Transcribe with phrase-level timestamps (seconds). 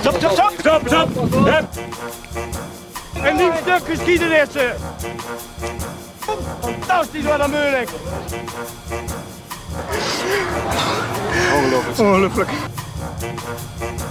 [0.00, 0.52] Stop, stop, stop!
[0.58, 1.08] Stop, stop!
[1.44, 1.66] Hup.
[3.24, 4.48] Een nieuw stuk geschiedenis!
[6.60, 7.88] Fantastisch, wat een moeilijk!
[11.98, 12.50] Ongelooflijk.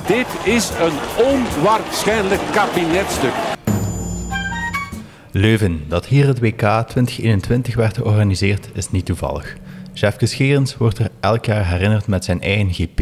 [0.07, 3.33] Dit is een onwaarschijnlijk kabinetstuk.
[5.31, 9.55] Leuven, dat hier het WK 2021 werd georganiseerd, is niet toevallig.
[9.93, 12.99] Chef Gerens wordt er elk jaar herinnerd met zijn eigen GP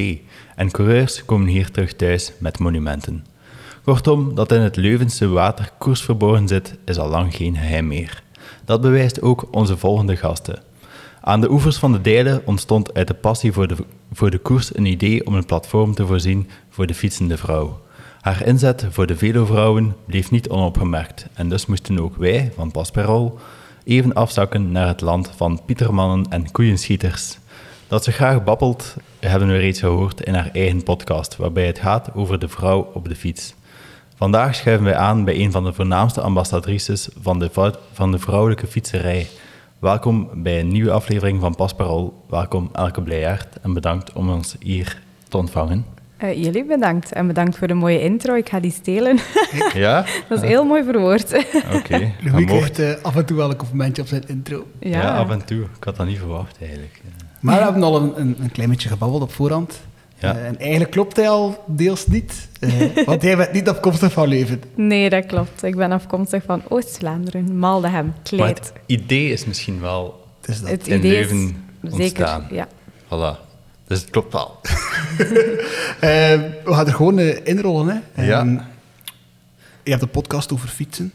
[0.56, 3.25] en coureurs komen hier terug thuis met monumenten.
[3.84, 8.24] Kortom, dat in het Leuvense water koers verborgen zit, is al lang geen geheim meer.
[8.66, 10.61] Dat bewijst ook onze volgende gasten.
[11.21, 13.75] Aan de oevers van de Dijlen ontstond uit de passie voor de,
[14.14, 17.82] voor de koers een idee om een platform te voorzien voor de fietsende vrouw.
[18.22, 23.39] Haar inzet voor de velovrouwen bleef niet onopgemerkt en dus moesten ook wij, van Pasperol,
[23.83, 27.38] even afzakken naar het land van pietermannen en koeienschieters.
[27.93, 32.14] Dat ze graag babbelt, hebben we reeds gehoord in haar eigen podcast, waarbij het gaat
[32.14, 33.53] over de vrouw op de fiets.
[34.16, 38.67] Vandaag schuiven wij aan bij een van de voornaamste ambassadrices van de, van de vrouwelijke
[38.67, 39.27] fietserij.
[39.80, 42.23] Welkom bij een nieuwe aflevering van Pasparol.
[42.30, 45.86] Welkom Elke Blijaert en bedankt om ons hier te ontvangen.
[46.17, 48.33] Eh, jullie bedankt en bedankt voor de mooie intro.
[48.36, 49.17] Ik ga die stelen.
[49.73, 50.05] Ja?
[50.30, 51.45] Dat is heel mooi verwoord.
[51.73, 51.97] Oké.
[52.23, 52.71] Louis Dat mocht.
[52.71, 54.67] krijgt eh, af en toe wel een complimentje op zijn intro.
[54.80, 55.17] Ja.
[55.17, 55.61] af en toe.
[55.77, 57.02] Ik had dat niet verwacht eigenlijk.
[57.44, 59.81] Maar we hebben al een, een, een klein beetje gebabbeld op voorhand.
[60.17, 60.36] Ja.
[60.36, 62.47] Eh, en eigenlijk klopt hij al deels niet.
[62.59, 62.72] eh,
[63.05, 64.61] want hij bent niet afkomstig van Leuven.
[64.75, 65.64] Nee, dat klopt.
[65.64, 68.58] Ik ben afkomstig van Oost-Vlaanderen, Maldenham, Maar Kleid.
[68.58, 70.69] het idee is misschien wel Het is dat.
[70.69, 71.38] Het in idee Leuven
[71.81, 72.41] is ontstaan.
[72.41, 72.67] zeker, ja.
[73.05, 73.39] Voilà.
[73.88, 74.59] Dus het klopt wel.
[75.99, 76.09] Eh,
[76.66, 78.03] we gaan er gewoon inrollen.
[78.14, 78.25] Hè.
[78.25, 78.44] Ja.
[79.83, 81.11] Je hebt een podcast over fietsen.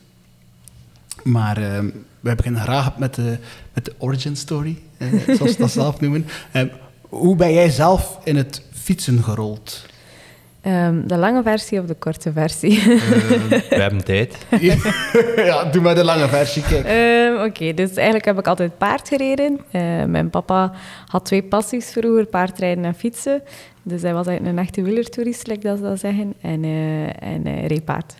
[1.22, 1.88] Maar ehm,
[2.20, 3.36] wij beginnen graag met de,
[3.74, 6.26] met de origin story, eh, zoals ze dat zelf noemen.
[6.52, 6.68] Ehm,
[7.00, 9.86] hoe ben jij zelf in het fietsen gerold?
[10.60, 12.82] Ehm, de lange versie of de korte versie?
[12.84, 14.46] We hebben tijd.
[15.36, 16.84] ja, doe maar de lange versie, kijk.
[16.84, 19.60] Ehm, Oké, dus eigenlijk heb ik altijd paard gereden.
[19.70, 20.72] Eh, mijn papa
[21.06, 23.42] had twee passies vroeger, paardrijden en fietsen.
[23.82, 26.34] Dus hij was eigenlijk een echte wielertoerist, dat ze dat zeggen.
[26.40, 28.14] En, eh en hij reed paard.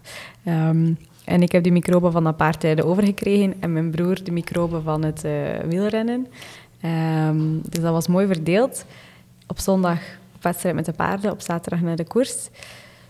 [0.44, 0.92] Ehm,
[1.28, 3.54] en ik heb die microben van dat paardrijden overgekregen.
[3.60, 5.32] En mijn broer de microben van het eh,
[5.64, 6.26] wielrennen.
[6.80, 8.84] Ehm, dus dat was mooi verdeeld.
[9.46, 9.98] Op zondag
[10.40, 12.48] wedstrijd met de paarden, op zaterdag naar de koers.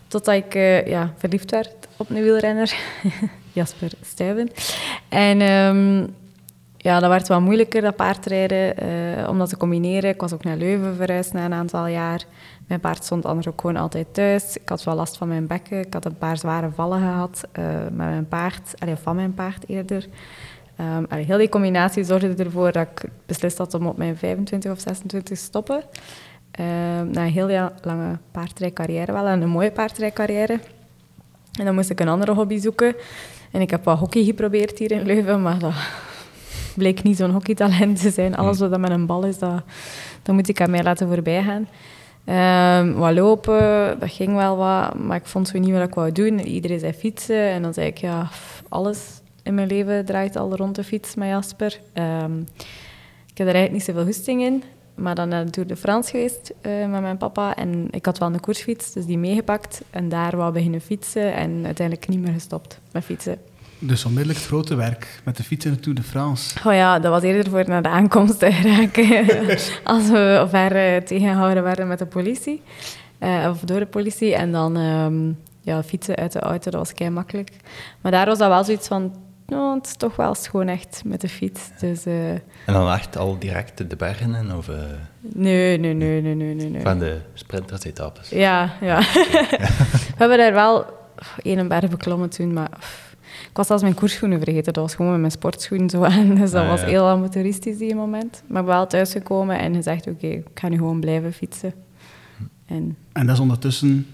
[0.07, 2.73] Totdat ik eh, ja, verliefd werd op een wielrenner,
[3.53, 4.49] Jasper Stuyven.
[5.09, 6.07] En ehm,
[6.81, 10.09] ja, dat werd wat moeilijker, dat paardrijden, eh, om dat te combineren.
[10.09, 12.23] Ik was ook naar Leuven verhuisd na een aantal jaar.
[12.67, 14.57] Mijn paard stond anders ook gewoon altijd thuis.
[14.57, 15.79] Ik had wel last van mijn bekken.
[15.79, 19.69] Ik had een paar zware vallen gehad eh, met mijn paard, allee, van mijn paard
[19.69, 20.07] eerder.
[20.75, 24.79] Ehm, heel die combinatie zorgde ervoor dat ik beslist had om op mijn 25 of
[24.79, 25.83] 26 te stoppen.
[26.51, 30.59] Ehm, na een heel lange paardrijcarrière wel, en een mooie paardrijcarrière.
[31.59, 32.95] En dan moest ik een andere hobby zoeken.
[33.51, 35.73] En ik heb wat hockey geprobeerd hier in Leuven, maar dat
[36.79, 38.35] bleek niet zo'n hockeytalent te zijn.
[38.35, 39.63] Alles wat met een bal is, dat,
[40.23, 41.67] dat moet ik aan mij laten voorbij gaan.
[42.25, 46.11] Ehm, wat lopen, dat ging wel wat, maar ik vond zo niet wat ik wou
[46.11, 46.39] doen.
[46.39, 48.29] Iedereen zei fietsen en dan zei ik, ja,
[48.69, 51.79] alles in mijn leven draait al rond de fiets met Jasper.
[51.93, 52.39] Ehm,
[53.31, 54.63] ik heb er eigenlijk niet zoveel goesting in,
[54.95, 58.17] maar dan naar de Tour de France geweest eh, met mijn papa en ik had
[58.17, 62.33] wel een koersfiets, dus die meegepakt en daar wou beginnen fietsen en uiteindelijk niet meer
[62.33, 63.37] gestopt met fietsen.
[63.79, 66.55] Dus onmiddellijk het grote werk met de fiets in de Tour de France.
[66.67, 69.25] Oh ja, dat was eerder voor naar de aankomst te geraken.
[69.93, 72.61] Als we ver eh, tegengehouden werden met de politie.
[73.19, 74.35] eh, of door de politie.
[74.35, 75.31] En dan ehm,
[75.61, 77.51] ja, fietsen uit de auto, dat was kei makkelijk.
[78.01, 79.15] Maar daar was dat wel zoiets van...
[79.45, 81.61] Nou, het is toch wel schoon echt met de fiets.
[81.79, 84.75] Dus eh, En dan echt al direct de bergen in, of eh,
[85.21, 86.69] nee, nee, nee, nee, nee, nee.
[86.69, 86.81] nee.
[86.81, 88.29] van de sprintersetappes?
[88.29, 88.99] Ja, ja.
[89.11, 90.85] we hebben daar wel
[91.41, 92.69] één berg beklommen toen, maar
[93.49, 94.73] ik was zelfs mijn koersschoenen vergeten.
[94.73, 96.35] Dat was gewoon met mijn sportschoenen zo aan.
[96.35, 96.87] Dus dat Ah, was ja.
[96.87, 98.43] heel amateuristisch die moment.
[98.47, 101.73] Maar ik ben wel thuisgekomen en gezegd, oké, ik ga nu gewoon blijven fietsen.
[102.65, 104.07] En En dat is ondertussen...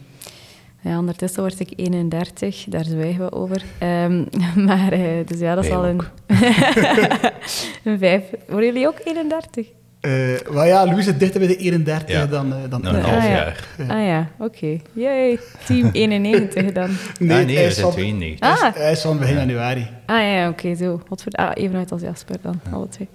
[0.82, 3.64] ja, ondertussen word ik 31, daar zwijgen we over.
[3.80, 4.24] Ehm,
[4.66, 6.10] maar, eh, dus ja, dat is al een, ook.
[7.84, 8.24] een vijf.
[8.48, 9.68] Worden jullie ook 31?
[10.06, 12.26] Eh maar ja, Louis zit dichter bij de 31 Ja.
[12.26, 13.30] dan, eh, dan Nou, een half Ah, ja.
[13.30, 13.68] jaar.
[13.88, 14.80] Ah ja, oké.
[14.94, 16.90] Yay, team 91 dan.
[17.20, 18.50] Nee, ah, nee, hij we is van, 92.
[18.50, 19.88] Ah, hij is van begin januari.
[20.06, 21.02] Ah ja, oké, zo.
[21.08, 21.32] Wat voor...
[21.32, 23.08] Ah, even uit als Jasper dan, alle twee.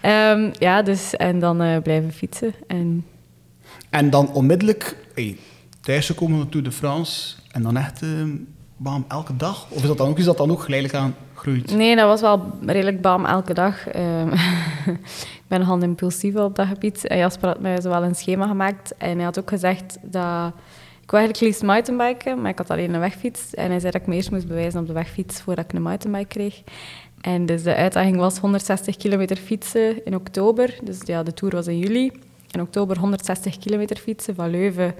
[0.00, 2.54] Ehm, ja, dus, en dan eh, blijven fietsen.
[2.66, 3.04] En
[3.90, 5.36] En dan onmiddellijk hey,
[5.80, 7.34] thuisgekomen naar Tour de France.
[7.52, 8.08] En dan echt eh,
[8.76, 9.66] bam, elke dag?
[9.70, 11.74] Of is dat dan ook, is dat dan ook geleidelijk aan groeit?
[11.76, 13.88] Nee, dat was wel redelijk bam elke dag.
[13.88, 14.28] Ehm,
[15.42, 17.06] ik ben nogal impulsief op dat gebied.
[17.06, 18.94] En Jasper had mij zo wel een schema gemaakt.
[18.96, 20.52] En hij had ook gezegd dat...
[21.02, 23.54] Ik wou eigenlijk liefst mountainbiken, maar ik had alleen een wegfiets.
[23.54, 25.82] En hij zei dat ik me eerst moest bewijzen op de wegfiets voordat ik een
[25.82, 26.62] mountainbike kreeg.
[27.20, 30.78] En dus de uitdaging was 160 kilometer fietsen in oktober.
[30.82, 32.12] Dus ja, de tour was in juli.
[32.54, 34.94] In oktober 160 kilometer fietsen van Leuven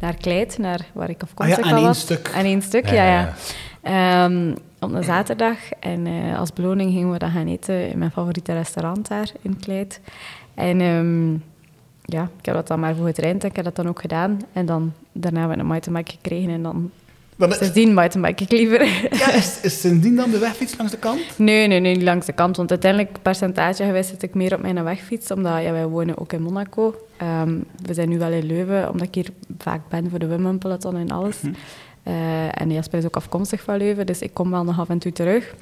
[0.00, 2.30] naar Kleit, naar waar ik afkomstig Ah ja, aan één stuk.
[2.34, 3.34] Aan één stuk, Ja, ja.
[3.82, 5.56] Ehm, op een zaterdag.
[5.80, 9.58] En eh, als beloning gingen we dan gaan eten in mijn favoriete restaurant daar in
[9.60, 10.00] Kleit.
[10.54, 11.32] En ehm,
[12.04, 14.40] ja, ik heb dat dan maar voor getraind en ik heb dat dan ook gedaan.
[14.52, 16.90] En dan, daarna hebben we een mountainbike gekregen en dan
[17.36, 18.84] Dan sindsdien mountainbike ik liever.
[19.18, 21.20] ja, is, is sindsdien dan de wegfiets langs de kant?
[21.36, 22.56] Nee, nee, nee, niet langs de kant.
[22.56, 25.30] Want uiteindelijk, percentage gewijs, zit ik meer op mijn wegfiets.
[25.30, 26.94] Omdat ja, wij wonen ook in Monaco.
[27.16, 30.58] Ehm, we zijn nu wel in Leuven, omdat ik hier vaak ben voor de Women
[30.58, 31.40] Peloton en alles.
[32.02, 34.98] Eh, en Jasper is ook afkomstig van Leuven, dus ik kom wel nog af en
[34.98, 35.54] toe terug.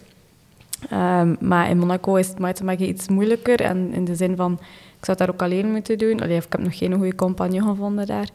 [0.90, 3.60] Ehm, maar in Monaco is het mountainbiken iets moeilijker.
[3.60, 4.52] En in de zin van,
[4.98, 6.20] ik zou het daar ook alleen moeten doen.
[6.20, 8.28] Allee, ik heb nog geen goede compagnon gevonden daar.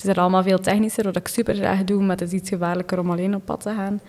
[0.00, 2.48] Het is er allemaal veel technischer, wat ik super graag doe, maar het is iets
[2.48, 4.00] gevaarlijker om alleen op pad te gaan.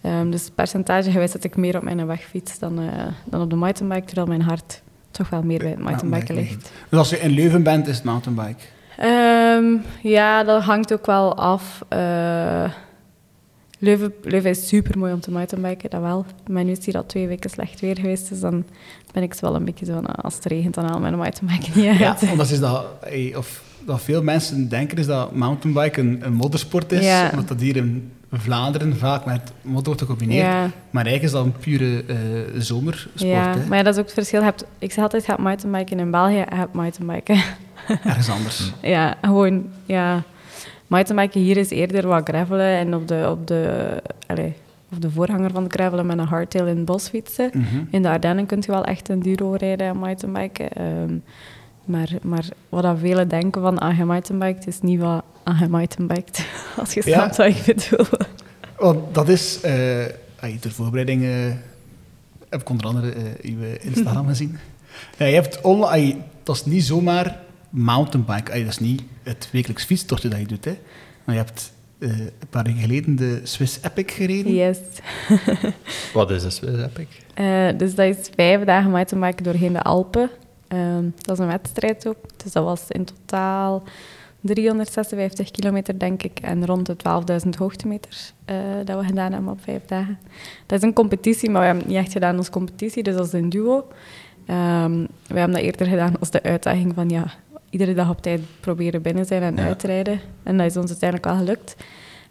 [0.00, 3.56] Ehm, dus percentage gewijs zet ik meer op mijn wegfiets dan, eh, dan op de
[3.56, 6.72] mountainbike, terwijl mijn hart toch wel meer bij het mountainbiken ligt.
[6.88, 8.62] Dus als je in Leuven bent, is het mountainbike.
[8.96, 11.84] Ehm, ja, dat hangt ook wel af.
[11.88, 12.70] Eh,
[13.78, 16.24] Leuven, Leuven is super mooi om te mountainbiken, dat wel.
[16.50, 18.64] Maar nu is hier al twee weken slecht weer geweest, dus dan
[19.12, 21.98] ben ik wel een beetje zo, nou, als het regent, dan haal mijn mountainbike niet
[21.98, 26.32] Ja, omdat is dat, eh, of dat veel mensen denken is dat mountainbiken een, een
[26.32, 27.04] moddersport is.
[27.04, 27.28] Ja.
[27.30, 30.46] Omdat dat hier in Vlaanderen vaak met modder wordt gecombineerd.
[30.46, 30.70] Ja.
[30.90, 32.16] Maar eigenlijk is dat een pure eh,
[32.60, 33.20] zomersport.
[33.20, 33.66] Ja, hè.
[33.66, 34.38] maar ja, dat is ook het verschil.
[34.38, 37.36] Je hebt, ik zeg altijd, je hebt mountainbiken in België, je hebt mountainbiken
[38.04, 38.72] Ergens anders.
[38.82, 40.22] Ja, gewoon, ja.
[40.86, 43.88] Mountainbiken hier is eerder wat gravelen en op de, op de,
[44.26, 44.54] allee,
[44.92, 47.50] op de voorganger van de gravelen met een hardtail in het bos fietsen.
[47.52, 47.84] Mhm.
[47.90, 50.72] In de Ardennen kun je wel echt een duro rijden en mountainbiken.
[50.72, 51.14] Ehm,
[51.88, 54.04] maar, maar wat dat velen denken van ah, je
[54.66, 56.42] is niet wat ah, je.
[56.80, 57.14] Als je Ja.
[57.16, 58.06] snapt wat ik bedoel.
[58.76, 60.04] Want dat is, eh
[60.40, 61.30] ay, ter voorbereiding eh,
[62.48, 64.58] heb ik onder andere eh, uw Instagram gezien.
[65.18, 67.40] Ja, je hebt online, dat is niet zomaar
[67.70, 68.52] mountainbike.
[68.52, 70.64] Ay, dat is niet het wekelijks fietstochtje dat je doet.
[70.64, 70.78] Hè.
[71.24, 74.54] Maar je hebt eh, een paar weken geleden de Swiss Epic gereden.
[74.54, 74.78] Yes.
[76.12, 77.06] Wat is een Swiss Epic?
[77.34, 80.30] Eh, dus dat is vijf dagen mountainbiken doorheen de Alpen.
[80.68, 82.16] Ehm, dat is een wedstrijd ook.
[82.36, 83.82] Dus dat was in totaal
[84.40, 86.96] 356 kilometer, denk ik, en rond de
[87.44, 90.18] 12.000 hoogtemeters eh, dat we gedaan hebben op vijf dagen.
[90.66, 93.32] Dat is een competitie, maar we hebben het niet echt gedaan als competitie, dus als
[93.32, 93.86] een duo.
[94.46, 94.92] Ehm,
[95.26, 97.24] we hebben dat eerder gedaan als de uitdaging van ja,
[97.70, 99.62] iedere dag op tijd proberen binnen zijn en Ja.
[99.64, 100.20] uitrijden.
[100.42, 101.76] En dat is ons uiteindelijk wel gelukt.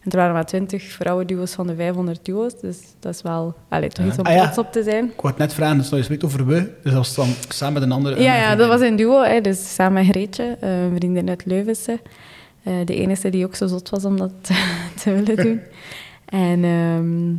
[0.08, 3.90] En er waren maar 20 vrouwenduo's van de 500 duo's, dus dat is wel allee,
[3.90, 4.10] toch Ja.
[4.12, 4.42] iets om Ah, ja.
[4.44, 5.06] trots op te zijn.
[5.06, 6.56] Ik wou het net vragen, dus nou, je spreekt over we.
[6.56, 8.22] Dus dat was dan samen met een andere...
[8.22, 11.30] Ja, een ja, dat was een duo, hè, dus samen met Greetje, eh, een vriendin
[11.30, 12.00] uit Leuvense.
[12.64, 14.32] Eh, de enige die ook zo zot was om dat
[15.04, 15.62] te willen doen.
[16.26, 17.30] En ehm,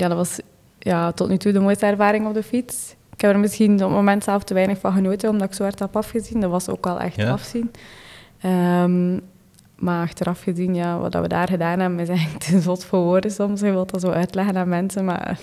[0.00, 0.38] ja, dat was
[0.78, 2.94] ja, tot nu toe de mooiste ervaring op de fiets.
[3.12, 5.62] Ik heb er misschien op het moment zelf te weinig van genoten, omdat ik zo
[5.62, 6.40] hard heb afgezien.
[6.40, 7.30] Dat was ook wel echt Ja?
[7.30, 7.70] afzien.
[8.40, 9.18] Ehm,
[9.82, 13.00] maar achteraf gezien, ja, wat dat we daar gedaan hebben, is eigenlijk te zot voor
[13.00, 13.60] woorden soms.
[13.60, 15.38] Je wilt dat zo uitleggen aan mensen, maar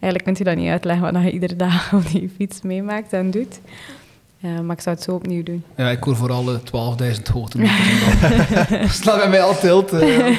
[0.00, 3.30] eigenlijk kun je dat niet uitleggen wat je iedere dag op die fiets meemaakt en
[3.30, 3.60] doet.
[4.38, 5.64] Ja, maar ik zou het zo opnieuw doen.
[5.76, 6.58] Ja, ik hoor vooral de
[7.16, 8.20] 12.000 hoogtemeters.
[8.68, 9.92] dat slaat bij mij al tilt.
[9.92, 10.36] eh.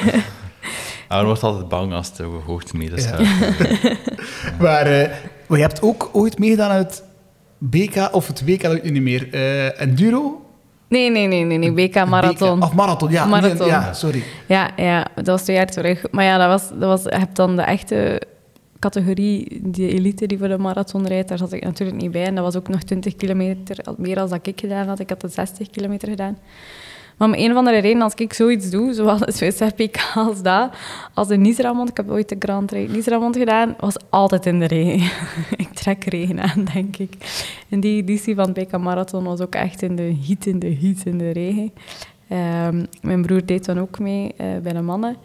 [1.24, 3.10] Wordt altijd bang als het over hoogtemeters Ja.
[3.24, 3.98] gaat.
[4.60, 5.08] maar, eh,
[5.46, 7.02] maar je hebt ook ooit meegedaan aan het
[7.58, 9.28] BK, of het WK, dat weet ik niet meer.
[9.32, 10.42] eh Enduro?
[10.88, 11.72] Nee, nee, nee, nee, nee.
[11.72, 12.58] WK Marathon.
[12.58, 13.24] BK, of marathon, ja.
[13.24, 13.58] Marathon.
[13.58, 14.22] Nee, ja, sorry.
[14.46, 16.04] Ja, ja, dat was twee jaar terug.
[16.10, 18.22] Maar ja, dat was, dat was, je hebt dan de echte
[18.78, 22.24] categorie, die elite die voor de marathon rijdt, daar zat ik natuurlijk niet bij.
[22.24, 24.98] En dat was ook nog 20 kilometer, meer dan dat ik gedaan had.
[24.98, 26.38] Ik had de 60 kilometer gedaan.
[27.18, 30.42] Maar om een of andere reden, als ik zoiets doe, zowel de Swiss PK als
[30.42, 30.70] dat,
[31.14, 34.66] als de Nisramond, ik heb ooit de Grand Prix Nisramond gedaan, was altijd in de
[34.66, 35.10] regen.
[35.64, 37.12] ik trek regen aan, denk ik.
[37.68, 40.76] En die editie van het PK Marathon was ook echt in de heat, in de
[40.80, 41.72] heat, in de regen.
[42.28, 45.16] Ehm, mijn broer deed dan ook mee eh, bij de mannen.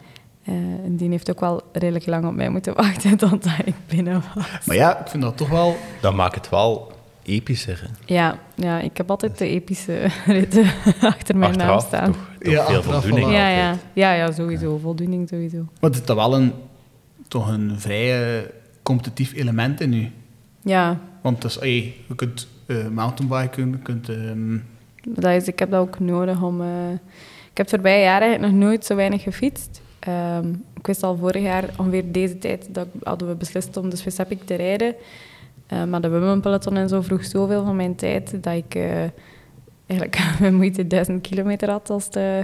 [0.44, 4.22] Eh, en die heeft ook wel redelijk lang op mij moeten wachten totdat ik binnen
[4.34, 4.66] was.
[4.66, 5.76] Maar ja, ik vind dat toch wel...
[6.00, 6.92] Dan maakt het wel
[7.24, 7.80] epischer.
[7.80, 8.14] hè.
[8.14, 10.64] Ja, ja, ik heb altijd de epische ritten
[11.00, 12.12] achter mijn naam staan.
[12.12, 13.30] toch, toch Ja, veel achteraf voldoening.
[13.32, 14.78] Ja, ja, ja, ja, sowieso.
[14.78, 15.56] Voldoening sowieso.
[15.80, 16.52] Maar het is toch wel een,
[17.28, 18.46] toch een vrij
[18.82, 20.10] competitief element in u.
[20.62, 24.08] Ja, Want dus, ey, je kunt eh, mountainbiken, je kunt...
[24.08, 24.56] ehm,
[25.08, 26.60] dat is, ik heb dat ook nodig om...
[26.60, 26.90] eh,
[27.50, 29.80] ik heb voorbije jaren eigenlijk nog nooit zo weinig gefietst.
[29.98, 33.96] Ehm, ik wist al vorig jaar, ongeveer deze tijd, dat hadden we beslist om de
[33.96, 34.94] Swiss Epic te rijden.
[35.66, 39.00] Eh, maar de Women Peloton en zo vroeg zoveel van mijn tijd dat ik eh,
[39.86, 42.38] eigenlijk met moeite duizend kilometer had als het, eh,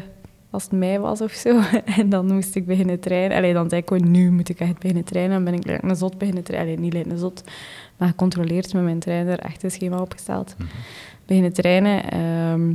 [0.50, 1.60] als het mei was of zo.
[1.98, 3.36] en dan moest ik beginnen trainen.
[3.36, 5.34] Allee, dan zei ik gewoon, nu moet ik echt beginnen trainen.
[5.34, 6.76] Dan ben ik like een zot beginnen trainen.
[6.76, 7.44] Allee, niet een zot,
[7.96, 9.38] maar gecontroleerd met mijn trainer.
[9.38, 10.56] Echt een schema opgesteld.
[11.26, 12.10] Beginnen trainen.
[12.10, 12.74] Ehm,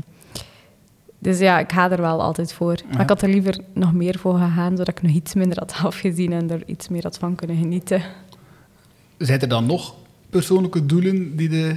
[1.19, 2.75] dus ja, ik ga er wel altijd voor.
[2.91, 5.75] Maar ik had er liever nog meer voor gegaan, zodat ik nog iets minder had
[5.83, 8.01] afgezien en er iets meer had van kunnen genieten.
[9.17, 9.95] Zijn er dan nog
[10.39, 11.75] persoonlijke doelen die je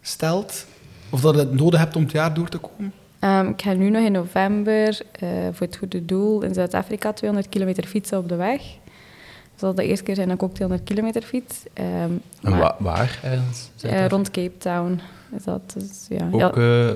[0.00, 0.66] stelt?
[1.10, 2.92] Of dat je het nodig hebt om het jaar door te komen?
[3.18, 7.52] Ehm, ik ga nu nog in november eh, voor het goede doel in Zuid-Afrika 200
[7.52, 8.60] kilometer fietsen op de weg.
[8.60, 11.56] Dat zal de eerste keer zijn dat ik ook 200 kilometer fiets.
[11.72, 11.88] Ehm,
[12.42, 13.70] En maar, wa- waar ergens?
[13.82, 15.00] eh, rond Cape Town
[15.36, 15.60] is dat.
[15.78, 16.28] Dus, ja.
[16.46, 16.90] Ook eh,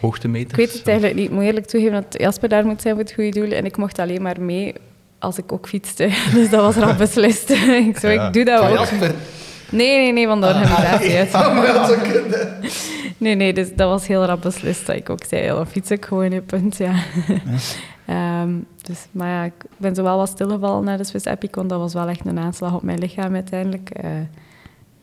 [0.00, 0.50] hoogtemeters?
[0.50, 1.26] ik weet het eigenlijk niet.
[1.28, 3.50] Ik moet eerlijk toegeven dat Jasper daar moet zijn voor het goede doel.
[3.50, 4.74] En ik mocht alleen maar mee
[5.18, 6.10] als ik ook fietste.
[6.34, 7.50] Dus dat was rap beslist.
[7.88, 8.26] ik, zo, Ja.
[8.26, 8.72] ik doe dat.
[8.72, 9.14] Jasper.
[9.72, 11.34] Nee, nee, nee, van de organisatie.
[11.34, 12.48] Ah, maar dat zou kunnen.
[13.16, 15.90] Nee, nee, dus dat was heel rap beslist dat ik ook zei, ja, dan fiets
[15.90, 16.94] ik gewoon, hè, punt, ja.
[18.06, 18.50] Ehm,
[18.82, 21.78] dus, maar ja, ik ben zo wel wat stilgevallen naar de Swiss Epic, want dat
[21.78, 23.90] was wel echt een aanslag op mijn lichaam uiteindelijk.
[23.90, 24.10] Eh,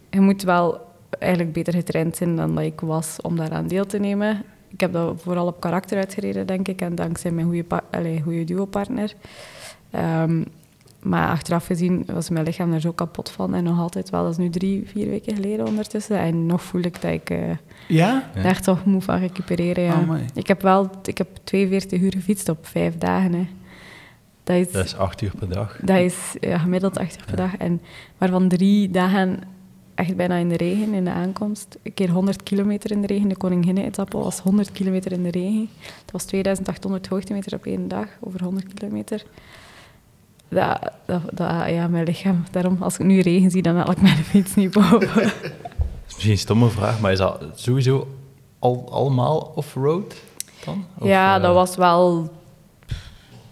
[0.09, 0.87] je moet wel
[1.19, 4.43] eigenlijk beter getraind zijn dan dat ik was om daaraan deel te nemen.
[4.67, 7.47] Ik heb dat vooral op karakter uitgereden, denk ik, en dankzij mijn
[8.23, 9.13] goede, duopartner.
[9.91, 10.43] Ehm,
[11.01, 13.53] maar achteraf gezien was mijn lichaam er zo kapot van.
[13.53, 16.17] En nog altijd wel, dat is nu drie, vier weken geleden ondertussen.
[16.19, 17.29] En nog voel ik dat ik...
[17.29, 17.39] eh,
[17.87, 18.29] Ja?
[18.35, 18.41] Ja.
[18.41, 20.19] daar toch moe van recupereren, ja.
[20.33, 23.33] Ik heb wel ik heb 42 uur gefietst op vijf dagen.
[23.33, 23.47] Hè.
[24.43, 25.79] Dat is, Dat is acht uur per dag.
[25.81, 27.57] dat is ja, gemiddeld acht uur per dag.
[27.57, 27.81] En,
[28.17, 29.39] maar van drie dagen
[29.95, 31.77] echt bijna in de regen, in de aankomst.
[31.83, 33.29] Een keer 100 kilometer in de regen.
[33.29, 35.69] De Koninginnen-etappe was 100 kilometer in de regen.
[36.03, 39.23] Dat was 2800 hoogtemeter op één dag, over 100 kilometer.
[40.49, 42.43] Dat, dat, dat, ja, mijn lichaam.
[42.51, 44.99] Daarom, als ik nu regen zie, dan haal ik mijn fiets niet boven.
[46.09, 48.07] Dat is misschien een stomme vraag, maar is dat sowieso
[48.59, 50.15] al, allemaal off-road
[50.65, 50.85] dan?
[50.97, 52.29] Of, ja, eh, dat was wel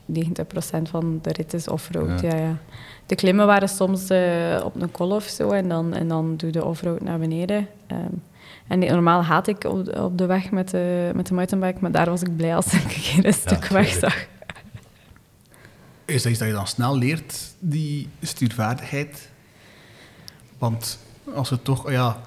[0.06, 2.22] 90% van de rit is offroad.
[2.22, 2.28] Ja.
[2.30, 2.36] Ja.
[2.44, 2.56] Ja,
[3.06, 6.50] De klimmen waren soms eh, op een kol of zo en dan, en dan doe
[6.54, 7.68] je offroad naar beneden.
[7.88, 8.00] Ehm,
[8.68, 11.92] en normaal haat ik op, de- op de weg met de, met de mountainbike, maar
[11.92, 14.26] daar was ik blij als ik een keer een stuk weg zag.
[16.08, 19.30] Is dat iets dat je dan snel leert, die stuurvaardigheid?
[20.58, 21.00] Want
[21.36, 22.18] als je toch, ja,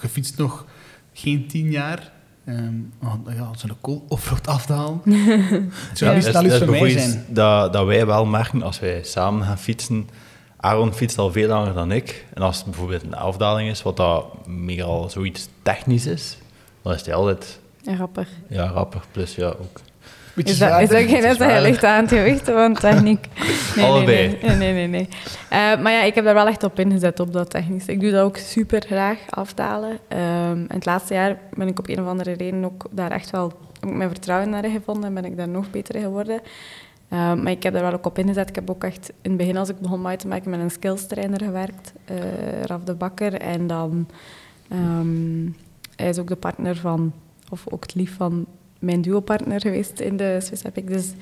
[0.00, 0.64] je fietst nog
[1.12, 2.12] geen tien jaar,
[2.44, 6.50] ehm, oh, ja, als je de kool offroad afdalen, het zou niet Dat snel is-
[6.50, 7.24] iets dat voor mij zijn.
[7.28, 10.08] Dat, dat wij wel merken als wij samen gaan fietsen.
[10.56, 12.26] Aaron fietst al veel langer dan ik.
[12.34, 16.36] En als het bijvoorbeeld een afdaling is, wat dat meer al zoiets technisch is,
[16.82, 18.28] dan is hij altijd rapper.
[18.48, 19.02] ja, rapper.
[19.10, 19.80] Plus ja, ook.
[20.34, 21.08] Beetje Is dat, is dat zwaarder.
[21.08, 23.26] geen net dat ligt aan het gewicht van techniek?
[23.76, 24.38] Nee, Allebei.
[24.42, 24.86] Nee, nee, nee.
[24.86, 25.08] nee.
[25.48, 27.86] Eh, maar ja, ik heb daar wel echt op ingezet, op dat technisch.
[27.86, 29.98] Ik doe dat ook super graag, afdalen.
[30.08, 30.20] Ehm,
[30.50, 33.52] en het laatste jaar ben ik op een of andere reden ook daar echt wel
[33.84, 36.40] ook mijn vertrouwen naar gevonden en ben ik daar nog beter in geworden.
[37.08, 38.48] Ehm, maar ik heb daar wel ook op ingezet.
[38.48, 40.70] Ik heb ook echt in het begin, als ik begon mountain te maken, met een
[40.70, 42.16] skills trainer gewerkt, eh
[42.64, 43.34] Raf de Bakker.
[43.34, 44.08] En dan,
[44.68, 45.46] ehm,
[45.96, 47.12] hij is ook de partner van,
[47.50, 48.46] of ook het lief van
[48.82, 50.84] mijn duopartner geweest in de Swiss Epic.
[50.84, 51.12] Dus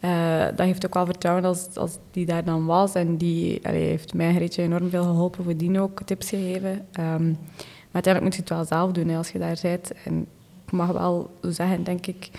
[0.00, 2.94] eh, dat heeft ook wel vertrouwen als, als die daar dan was.
[2.94, 6.86] En die heeft mij beetje enorm veel geholpen, voordien ook tips gegeven.
[6.92, 9.92] Ehm, maar uiteindelijk moet je het wel zelf doen hè, als je daar bent.
[10.04, 10.26] En
[10.66, 12.30] ik mag wel zeggen, denk ik,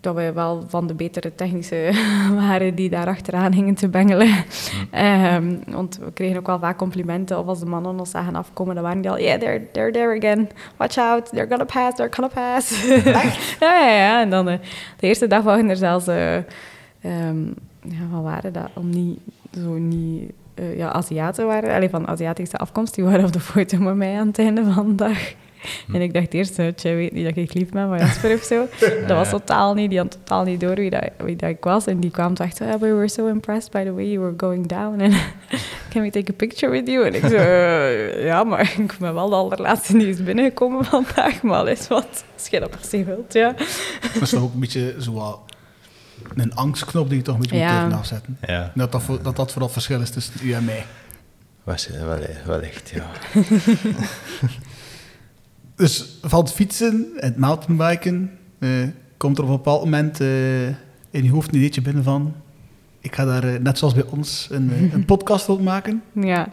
[0.00, 1.90] dat wij wel van de betere technische
[2.46, 4.44] waren die daar achteraan gingen te bengelen.
[4.90, 7.38] Ehm, want we kregen ook wel vaak complimenten.
[7.38, 9.18] Of als de mannen ons zagen afkomen, dan waren die al...
[9.18, 10.48] Yeah, they're, they're there again.
[10.76, 11.28] Watch out.
[11.30, 11.94] They're gonna pass.
[11.96, 12.86] They're gonna pass.
[13.04, 13.22] ja,
[13.86, 14.20] ja, ja.
[14.20, 14.58] En dan eh,
[14.96, 16.06] de eerste dag waren er zelfs...
[16.06, 17.46] ehm,
[17.82, 18.70] ja, wat waren dat?
[18.74, 19.18] Om niet...
[19.62, 20.32] Zo niet...
[20.54, 21.74] eh, ja, Aziaten waren...
[21.74, 22.94] Allee, van Aziatische afkomst.
[22.94, 25.34] Die waren op de foto met mij aan het einde van de dag.
[25.94, 28.66] En ik dacht eerst, jij weet niet dat ik lief ben van Jasper of zo.
[29.06, 31.86] Dat was totaal niet, die had totaal niet door wie, dat, wie dat ik was.
[31.86, 34.34] En die kwam toch echt, oh, we were so impressed by the way you were
[34.36, 35.00] going down.
[35.90, 37.06] En can we take a picture with you?
[37.06, 41.42] En ik zo, "Eh, ja, maar ik ben wel de allerlaatste die is binnengekomen vandaag.
[41.42, 43.54] Maar is wat, als je dat per se wilt, ja.
[44.12, 45.40] Dat is toch ook een beetje zo wat
[46.34, 47.70] een angstknop die je toch een beetje Ja.
[47.72, 48.38] moet durven afzetten.
[48.46, 50.84] Ja, Dat dat, voor- dat dat vooral het verschil is tussen u en mij.
[51.64, 53.06] was, wel, wellicht, ja.
[55.78, 58.70] Dus van het fietsen en het mountainbiken eh,
[59.16, 60.66] komt er op een bepaald moment eh,
[61.10, 62.34] in je hoofd een ideetje binnen van...
[63.00, 66.02] Ik ga daar, eh, net zoals bij ons, een, een podcast rond maken.
[66.12, 66.48] Ja.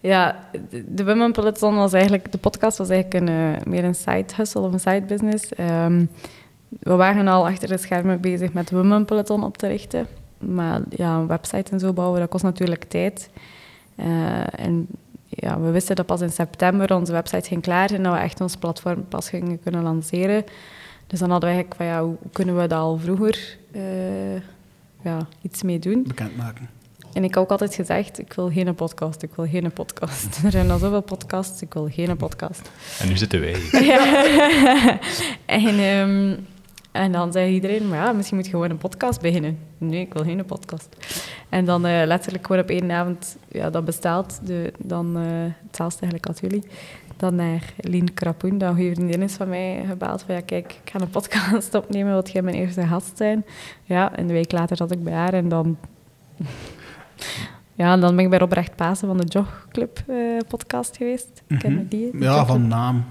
[0.00, 0.44] Ja,
[0.86, 2.32] de- Women Peloton was eigenlijk...
[2.32, 5.54] De podcast was eigenlijk een, meer een side hustle of een side business.
[5.54, 6.04] Ehm,
[6.68, 10.06] we waren al achter de schermen bezig met Women Peloton op te richten.
[10.38, 13.30] Maar ja, een website en zo bouwen, dat kost natuurlijk tijd.
[14.56, 14.86] En
[15.40, 18.40] ja, we wisten dat pas in september onze website ging klaar zijn, dat we echt
[18.40, 20.44] ons platform pas gingen kunnen lanceren.
[21.06, 24.34] Dus dan hadden we eigenlijk van, ja, hoe kunnen we dat al vroeger eh,
[25.02, 26.04] ja, iets mee doen?
[26.06, 26.68] Bekendmaken.
[27.12, 30.38] En ik heb ook altijd gezegd, ik wil geen podcast, ik wil geen podcast.
[30.44, 32.70] Er zijn al zoveel podcasts, ik wil geen podcast.
[33.00, 33.84] En nu zitten wij hier.
[33.92, 34.98] Ja.
[35.46, 36.34] en, ehm,
[36.98, 39.58] en dan zei iedereen, maar ja, misschien moet je gewoon een podcast beginnen.
[39.78, 40.88] Nee, ik wil geen podcast.
[41.48, 44.40] En dan eh, letterlijk gewoon op één avond, ja, dat besteld.
[44.46, 45.24] De, dan uh,
[45.66, 46.62] hetzelfde eigenlijk als jullie.
[47.16, 50.72] Dan naar Lien Krapoen, dat een goede vriendin is van mij, gebeld van ja, kijk,
[50.84, 53.44] ik ga een podcast opnemen, wil jij mijn eerste gast zijn?
[53.84, 55.76] Ja, en een week later zat ik bij haar en dan...
[57.74, 61.42] Ja, en dan ben ik bij Robrecht Pasen van de Jogclub uh, podcast geweest.
[61.46, 61.60] Mhm.
[61.60, 62.18] Ken je die?
[62.18, 63.04] Ja, van naam.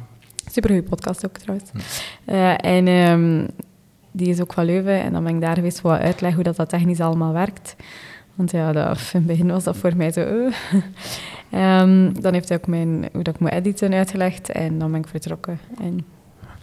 [0.52, 1.72] Supergoeie podcast ook trouwens.
[2.26, 3.46] Eh, en ehm,
[4.18, 5.02] die is ook van Leuven.
[5.02, 7.76] En dan ben ik daar geweest voor wat uitleggen hoe dat, dat technisch allemaal werkt.
[8.36, 10.22] Want ja, dat, in het begin was dat voor mij zo...
[10.22, 10.54] eh.
[11.52, 14.50] Ehm, dan heeft hij ook mijn, hoe dat ik moet editen uitgelegd.
[14.52, 15.60] En dan ben ik vertrokken.
[15.82, 16.06] En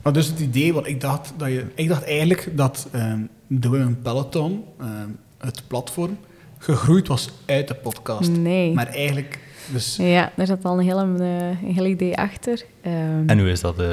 [0.02, 3.68] Maar dus het idee, want ik dacht, dat je, ik dacht eigenlijk dat ehm, de
[3.68, 5.08] Women Peloton, ehm,
[5.38, 6.16] het platform,
[6.58, 8.30] gegroeid was uit de podcast.
[8.30, 8.72] nee.
[8.74, 9.38] Maar eigenlijk,
[9.72, 11.06] dus Ja, daar zat al een heel, eh,
[11.48, 12.64] een heel idee achter.
[12.82, 13.78] Ehm, En hoe is dat?
[13.78, 13.86] eh,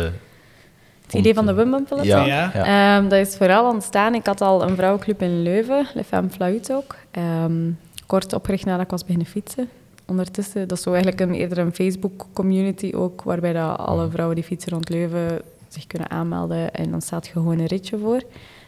[1.12, 2.00] het idee van de?
[2.02, 2.26] Ja.
[2.26, 2.52] Ja.
[2.54, 2.98] ja.
[2.98, 4.16] Ehm, dat is vooral ontstaan.
[4.16, 6.96] Ik had al een vrouwenclub in Leuven, Le Femme Fluit ook.
[7.12, 7.72] Ehm,
[8.06, 9.70] kort opgericht nadat ik was beginnen fietsen.
[10.06, 14.46] Ondertussen, dat is zo eigenlijk een, eerder een Facebook-community ook, waarbij dat alle vrouwen die
[14.46, 18.22] fietsen rond Leuven zich kunnen aanmelden en dan staat je gewoon een ritje voor.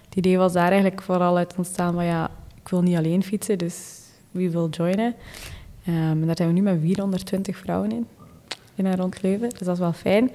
[0.05, 2.29] Het idee was daar eigenlijk vooral uit ontstaan van ja,
[2.61, 3.99] ik wil niet alleen fietsen, dus
[4.31, 5.15] wie wil joinen?
[5.85, 8.07] Ehm, en daar zijn we nu met 420 vrouwen in,
[8.75, 10.31] in en rond Leuven, dus dat is wel fijn.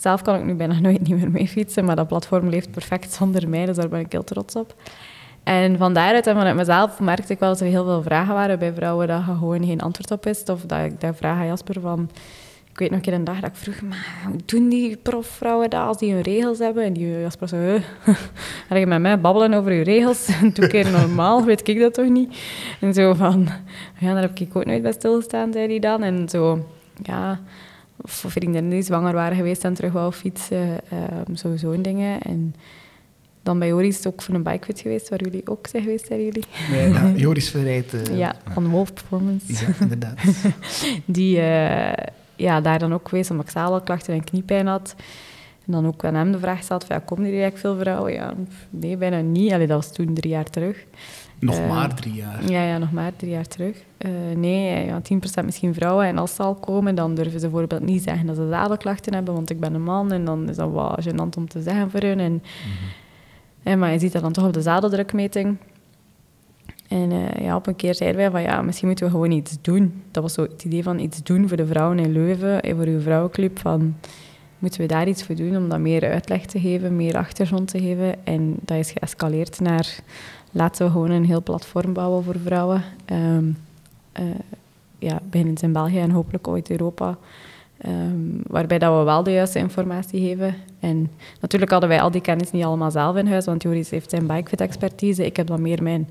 [0.00, 3.12] Zelf kan ik nu bijna nooit niet meer mee fietsen, maar dat platform leeft perfect
[3.12, 4.74] zonder mij, dus daar ben ik heel trots op.
[5.46, 8.58] En van daaruit en vanuit mezelf merkte ik wel dat er heel veel vragen waren
[8.58, 10.48] bij vrouwen dat je gewoon geen antwoord op wist.
[10.48, 12.10] Of dat ik daar vraag aan Jasper van...
[12.70, 15.70] Ik weet nog een keer een dag dat ik vroeg, maar hoe doen die profvrouwen
[15.70, 16.84] dat als die hun regels hebben?
[16.84, 17.82] En die Jasper zo, eh,
[18.68, 20.26] ga je met mij babbelen over je regels?
[20.54, 22.36] Doe een keer normaal, weet ik dat toch niet?
[22.80, 23.48] En zo van,
[23.98, 26.02] ja, daar heb ik ook nooit bij stilgestaan, zei hij dan.
[26.02, 26.66] En zo,
[27.02, 27.40] ja,
[28.06, 32.20] vriendinnen die zwanger waren geweest en terug wou fietsen, ehm, sowieso dingen.
[32.20, 32.54] En
[33.42, 36.06] dan bij Joris is het ook voor een bikefit geweest, waar jullie ook zijn geweest,
[36.06, 36.44] zijn jullie?
[36.70, 38.08] nee, ja, Joris verrijdt.
[38.08, 39.52] eh, ja, van Wolf Performance.
[39.52, 40.18] Ja, inderdaad.
[41.04, 44.94] Die eh, ja, daar dan ook geweest, omdat ik zadelklachten en kniepijn had.
[45.66, 48.12] En dan ook aan hem de vraag stelde, ja, komen er eigenlijk veel vrouwen?
[48.12, 48.34] Ja,
[48.70, 49.52] nee, bijna niet.
[49.52, 50.84] Allee, dat was toen drie jaar terug.
[51.38, 52.50] Nog Eh, maar drie jaar.
[52.50, 53.76] Ja, ja, nog maar drie jaar terug.
[53.98, 56.06] Eh, nee, ja, 10% misschien vrouwen.
[56.06, 59.34] En als ze al komen, dan durven ze bijvoorbeeld niet zeggen dat ze zadelklachten hebben,
[59.34, 60.12] want ik ben een man.
[60.12, 62.20] En dan is dat wat gênant om te zeggen voor hun.
[62.20, 62.42] En,
[63.62, 65.56] eh, maar je ziet dat dan toch op de zadeldrukmeting.
[66.88, 69.56] En eh, ja, op een keer zeiden wij van ja, misschien moeten we gewoon iets
[69.60, 70.02] doen.
[70.10, 72.86] Dat was zo het idee van iets doen voor de vrouwen in Leuven en voor
[72.86, 73.58] uw vrouwenclub.
[73.58, 73.96] Van,
[74.58, 77.78] moeten we daar iets voor doen om dat meer uitleg te geven, meer achtergrond te
[77.78, 78.24] geven?
[78.24, 79.98] En dat is geëscaleerd naar
[80.50, 82.82] laten we gewoon een heel platform bouwen voor vrouwen.
[83.04, 83.44] Ehm
[84.16, 84.24] eh,
[84.98, 87.16] ja, beginnend in België en hopelijk ooit Europa.
[87.78, 90.54] Ehm, waarbij dat we wel de juiste informatie geven.
[90.80, 94.10] En natuurlijk hadden wij al die kennis niet allemaal zelf in huis, want Joris heeft
[94.10, 95.26] zijn bikefit-expertise.
[95.26, 96.08] Ik heb dan meer mijn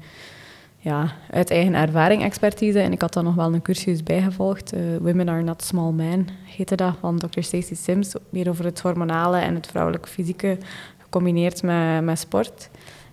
[0.78, 2.80] ja, uit eigen ervaring expertise.
[2.80, 4.74] En ik had dan nog wel een cursus bijgevolgd.
[4.74, 7.41] eh, Women are not small men heette dat, van Dr.
[7.41, 8.13] Stacey Sims.
[8.30, 10.58] Meer over het hormonale en het vrouwelijke fysieke,
[10.98, 12.69] gecombineerd met, met sport.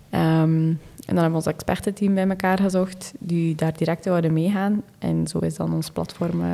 [0.09, 0.73] Ehm,
[1.05, 4.81] en dan hebben we ons expertenteam bij elkaar gezocht, die daar direct zouden meegaan.
[4.99, 6.49] En zo is dan ons platform eh,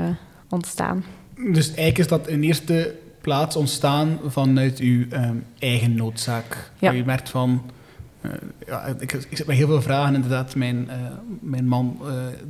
[0.49, 1.03] ontstaan.
[1.51, 6.71] Dus eigenlijk is dat in eerste plaats ontstaan vanuit uw ehm, eigen noodzaak.
[6.79, 6.91] Ja.
[6.91, 7.61] Je merkt van...
[8.21, 8.31] eh,
[8.67, 10.55] ja, ik, ik zit met heel veel vragen, inderdaad.
[10.55, 10.95] Mijn, eh,
[11.39, 11.97] mijn man,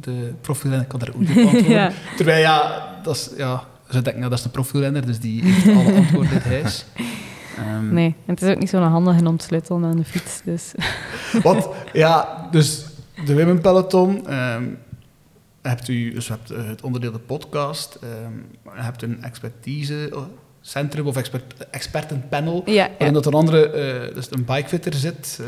[0.01, 1.69] de profielrenner, kan daar ook niet op antwoorden.
[1.69, 1.91] Ja.
[2.15, 3.29] Terwijl, ja, dat is...
[3.38, 6.45] Ja, ze denken, nou, dat is de profielrenner, dus die heeft alle antwoorden in het
[6.45, 6.85] huis.
[7.59, 10.41] Ehm, Nee, en het is ook niet zo'n handige om te sleutelen aan de fiets.
[10.43, 10.73] Dus.
[11.43, 12.85] Want, ja, dus
[13.25, 14.27] de Women Peloton...
[14.27, 14.63] ehm,
[15.61, 17.99] hebt u, dus je hebt eh, het onderdeel de podcast,
[18.63, 22.89] je hebt een expertisecentrum of expert, expertenpanel, Ja, ja.
[22.97, 25.47] waarin dat een andere, eh, dus een bikefitter zit, eh,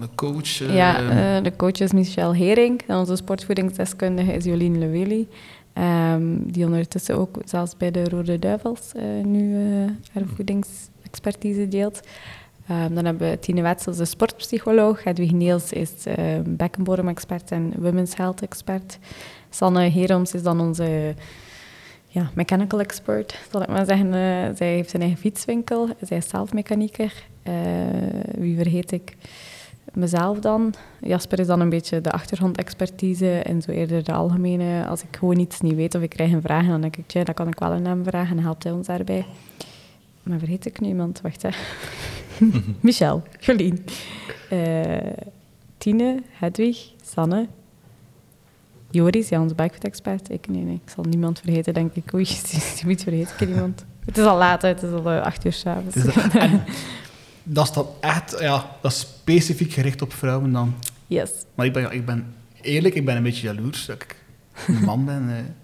[0.00, 0.48] een coach.
[0.48, 2.82] Ja, de coach is Michel Hering.
[2.86, 5.28] En onze sportvoedingsdeskundige is Jolien Leweli.
[5.72, 8.92] Ehm, die ondertussen ook zelfs bij de Rode Duivels
[9.22, 9.56] nu
[10.12, 10.22] haar
[11.08, 12.00] voedingsexpertise deelt.
[12.66, 15.04] Ehm, dan hebben we Tine Wetsels, de sportpsycholoog.
[15.04, 16.14] Hedwig Niels is uh,
[16.46, 18.98] bekkenbodem-expert en women's health expert.
[19.50, 21.14] Sanne Heroms is dan onze
[22.06, 24.06] ja, mechanical expert, zal ik maar zeggen.
[24.06, 25.88] Eh, zij heeft zijn eigen fietswinkel.
[26.00, 27.12] Zij is zelf mechanieker.
[27.42, 27.52] Eh,
[28.38, 29.16] wie vergeet ik?
[29.92, 30.74] mezelf dan.
[31.00, 34.86] Jasper is dan een beetje de achtergrondexpertise en zo eerder de algemene.
[34.86, 37.24] Als ik gewoon iets niet weet of ik krijg een vraag, dan denk ik, tja,
[37.24, 39.26] dat kan ik wel aan hem vragen en helpt hij ons daarbij.
[40.28, 41.20] Maar vergeet ik nu iemand?
[41.20, 41.48] Wacht, hè.
[42.80, 43.84] Michel, Jolien,
[44.50, 44.96] eh,
[45.78, 47.48] Tine, Hedwig, Sanne,
[48.90, 50.30] Joris, ja, onze bikefoot-expert.
[50.30, 52.14] Ik, nee, nee, ik zal niemand vergeten, denk ik.
[52.14, 52.28] Oei,
[52.86, 53.84] niet vergeet ik iemand.
[54.04, 54.68] Het is al laat, hè.
[54.68, 55.96] het is al eh, acht uur s'avonds.
[57.50, 60.74] Dat is dan echt, ja, dat is specifiek gericht op vrouwen dan.
[61.06, 61.30] Yes.
[61.54, 64.16] Maar ik ben, ik ben eerlijk, ik ben een beetje jaloers dat ik
[64.66, 65.54] een man ben.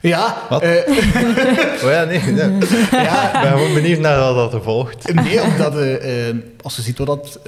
[0.00, 0.62] Ja, Wat?
[0.62, 0.88] eh,
[1.84, 2.20] Oh ja, nee.
[2.20, 2.58] nee.
[2.90, 5.12] ja, Ik ben gewoon benieuwd naar wat dat er volgt.
[5.14, 7.38] Nee, omdat eh, eh, als je ziet wat, dat,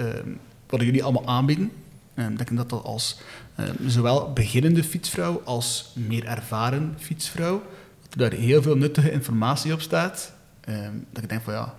[0.68, 1.72] wat jullie allemaal aanbieden,
[2.14, 3.18] denk ik dat dat als
[3.54, 7.62] eh, zowel beginnende fietsvrouw als meer ervaren fietsvrouw,
[8.02, 10.32] dat er daar heel veel nuttige informatie op staat.
[11.12, 11.74] Dat ik denk van ja,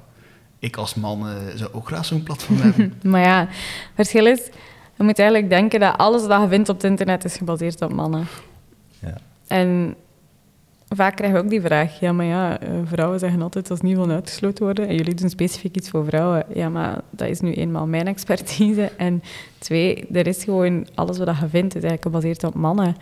[0.60, 2.94] ik als man zou ook graag zo'n platform hebben.
[3.04, 3.50] Maar ja, het
[3.96, 4.40] verschil is,
[4.98, 7.94] je moet eigenlijk denken dat alles wat je vindt op het internet is gebaseerd op
[7.94, 8.28] mannen.
[9.00, 9.18] Ja.
[9.48, 9.96] En
[10.96, 13.86] vaak krijgen we ook die vraag, ja, maar ja, eh, vrouwen zeggen altijd dat ze
[13.86, 16.46] niet willen uitgesloten worden en jullie doen specifiek iets voor vrouwen.
[16.54, 18.92] Ja, maar dat is nu eenmaal mijn expertise.
[18.98, 19.24] En
[19.58, 22.96] twee, er is gewoon, alles wat je vindt is eigenlijk gebaseerd op mannen.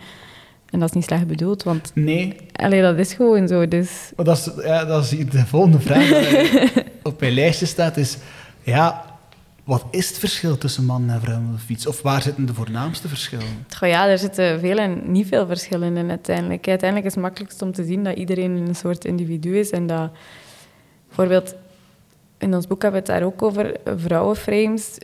[0.70, 3.68] En dat is niet slecht bedoeld, want Nee, allee, dat is gewoon zo.
[3.68, 6.70] Dus maar dat is, ja, dat is de volgende vraag die
[7.02, 8.18] op mijn lijstje staat, is
[8.62, 9.09] ja,
[9.70, 11.86] wat is het verschil tussen man en vrouw op fiets?
[11.86, 13.66] Of waar zitten de voornaamste verschillen?
[13.80, 16.68] Ja, er zitten veel en niet veel verschillen in uiteindelijk.
[16.68, 19.70] Uiteindelijk is het makkelijkst om te zien dat iedereen een soort individu is.
[19.70, 20.10] En dat,
[21.06, 21.54] bijvoorbeeld,
[22.38, 24.98] in ons boek hebben we het daar ook over, vrouwenframes.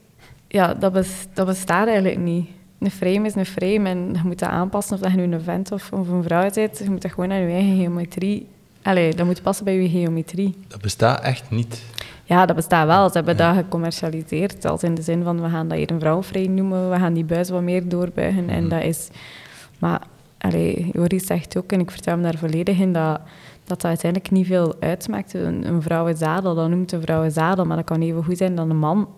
[0.48, 2.48] Ja, dat, dat bestaat eigenlijk niet.
[2.78, 5.40] Een frame is een frame en je moet dat aanpassen of dat je nu een
[5.40, 6.78] vent of, of een vrouw bent.
[6.78, 8.46] Je moet dat gewoon aan je eigen geometrie...
[8.86, 10.54] Allee, dat moet passen bij je geometrie.
[10.68, 11.82] Dat bestaat echt niet.
[12.24, 13.08] Ja, dat bestaat wel.
[13.08, 14.64] Ze hebben dat gecommercialiseerd.
[14.64, 16.90] Als in de zin van, we gaan dat hier een vrouwenvrij noemen.
[16.90, 18.48] We gaan die buis wat meer doorbuigen.
[18.48, 19.08] En dat is...
[19.78, 20.00] Maar,
[20.38, 23.20] allee, Joris zegt ook, en ik vertrouw hem daar volledig in, dat dat,
[23.64, 25.34] dat uiteindelijk niet veel uitmaakt.
[25.34, 27.64] Een, een vrouwenzadel, dat noemt een vrouwenzadel.
[27.64, 29.08] Maar dat kan even goed zijn dan een man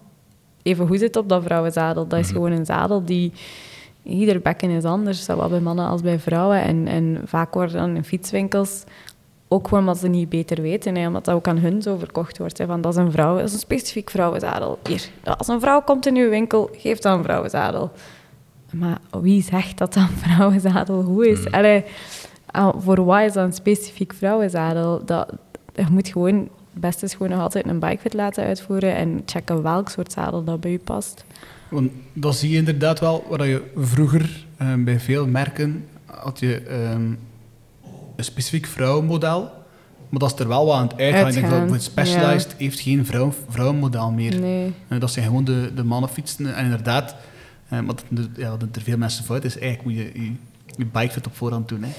[0.63, 2.07] even goed zit op dat vrouwenzadel.
[2.07, 3.33] Dat is gewoon een zadel die...
[4.03, 6.63] Ieder bekken is anders, zowel bij mannen als bij vrouwen.
[6.63, 8.85] En, en vaak worden dan in fietswinkels
[9.49, 12.39] ook gewoon omdat ze niet beter weten, hè, omdat dat ook aan hun zo verkocht
[12.39, 12.59] wordt.
[12.59, 14.79] Hè, van dat is een vrouw, dat is een specifiek vrouwenzadel.
[14.89, 15.09] Hier,
[15.39, 17.91] als een vrouw komt in uw winkel, geef dan een vrouwenzadel.
[18.73, 21.51] Maar wie zegt dat een vrouwenzadel goed is?
[21.51, 21.85] Allee,
[22.47, 25.05] ah, voor wat is dat een specifiek vrouwenzadel?
[25.05, 25.33] Dat,
[25.75, 29.63] je moet gewoon, het beste is gewoon nog altijd een bikefit laten uitvoeren en checken
[29.63, 31.25] welk soort zadel dat bij u past.
[31.69, 36.61] Want dat zie je inderdaad wel, waar je vroeger eh, bij veel merken had je
[36.61, 37.13] ehm,
[38.19, 39.41] een specifiek vrouwenmodel,
[40.09, 41.27] maar dat is er wel wat aan het uitgaan.
[41.27, 44.41] Ik denk dat Uitgaan, Specialized heeft geen vrouw, vrouwenmodel meer.
[44.41, 44.73] Nee.
[44.89, 46.55] Eh, dat zijn gewoon de, de mannenfietsen.
[46.55, 47.17] En inderdaad,
[47.69, 50.33] eh, wat er, ja, er veel mensen fout is, eigenlijk moet je je,
[50.77, 51.83] je bikefit op voorhand doen.
[51.83, 51.91] Hè.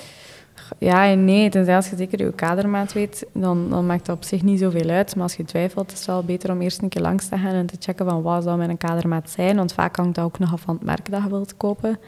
[0.77, 4.23] Ja en nee, tenzij als je zeker je kadermaat weet, dan, dan maakt dat op
[4.23, 5.15] zich niet zoveel uit.
[5.15, 7.53] Maar als je twijfelt, is het wel beter om eerst een keer langs te gaan
[7.53, 9.55] en te checken van wat zou mijn kadermaat zijn.
[9.55, 11.99] Want vaak hangt dat ook nog af van het merk dat je wilt kopen.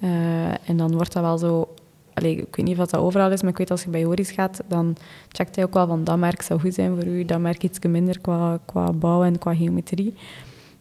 [0.00, 1.74] Eh, en dan wordt dat wel zo...
[2.14, 4.30] Allee, ik weet niet of dat overal is, maar ik weet als je bij Joris
[4.30, 4.96] gaat, dan
[5.28, 7.78] checkt hij ook wel van dat merk zou goed zijn voor u, dat merk iets
[7.78, 10.14] minder qua, qua bouw en qua geometrie.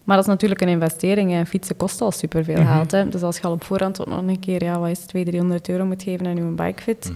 [0.04, 1.32] Maar dat is natuurlijk een investering.
[1.32, 2.91] En fietsen kost al superveel geld.
[2.91, 3.10] Hè.
[3.10, 5.70] Dus als je al op voorhand nog een keer, ja, wat is het, 200, 300
[5.70, 7.12] euro moet geven aan je bikefit,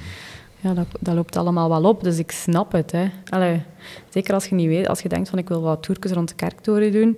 [0.59, 2.03] ja, dat, dat loopt allemaal wel op.
[2.03, 2.91] Dus ik snap het.
[2.91, 3.09] Hè.
[3.29, 3.61] Allee,
[4.09, 6.35] zeker als je niet weet, als je denkt van ik wil wat toertjes rond de
[6.35, 7.17] kerktoren doen,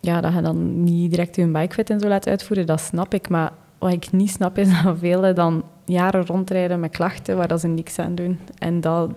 [0.00, 3.28] ja, dat je dan niet direct je bikefit en zo laat uitvoeren, dat snap ik.
[3.28, 7.60] Maar wat ik niet snap is dat velen dan jaren rondrijden met klachten waar dat
[7.60, 8.38] ze niks aan doen.
[8.58, 9.10] En dat,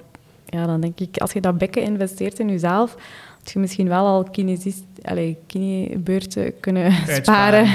[0.45, 2.95] ja, dan denk ik, als je dat bekken investeert in jezelf,
[3.39, 4.83] had je misschien wel al kinesist,
[5.47, 7.67] kinebeurten kunnen sparen.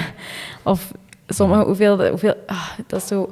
[0.62, 0.92] Of
[1.28, 3.30] sommige, hoeveel, hoeveel ah, dat is zo...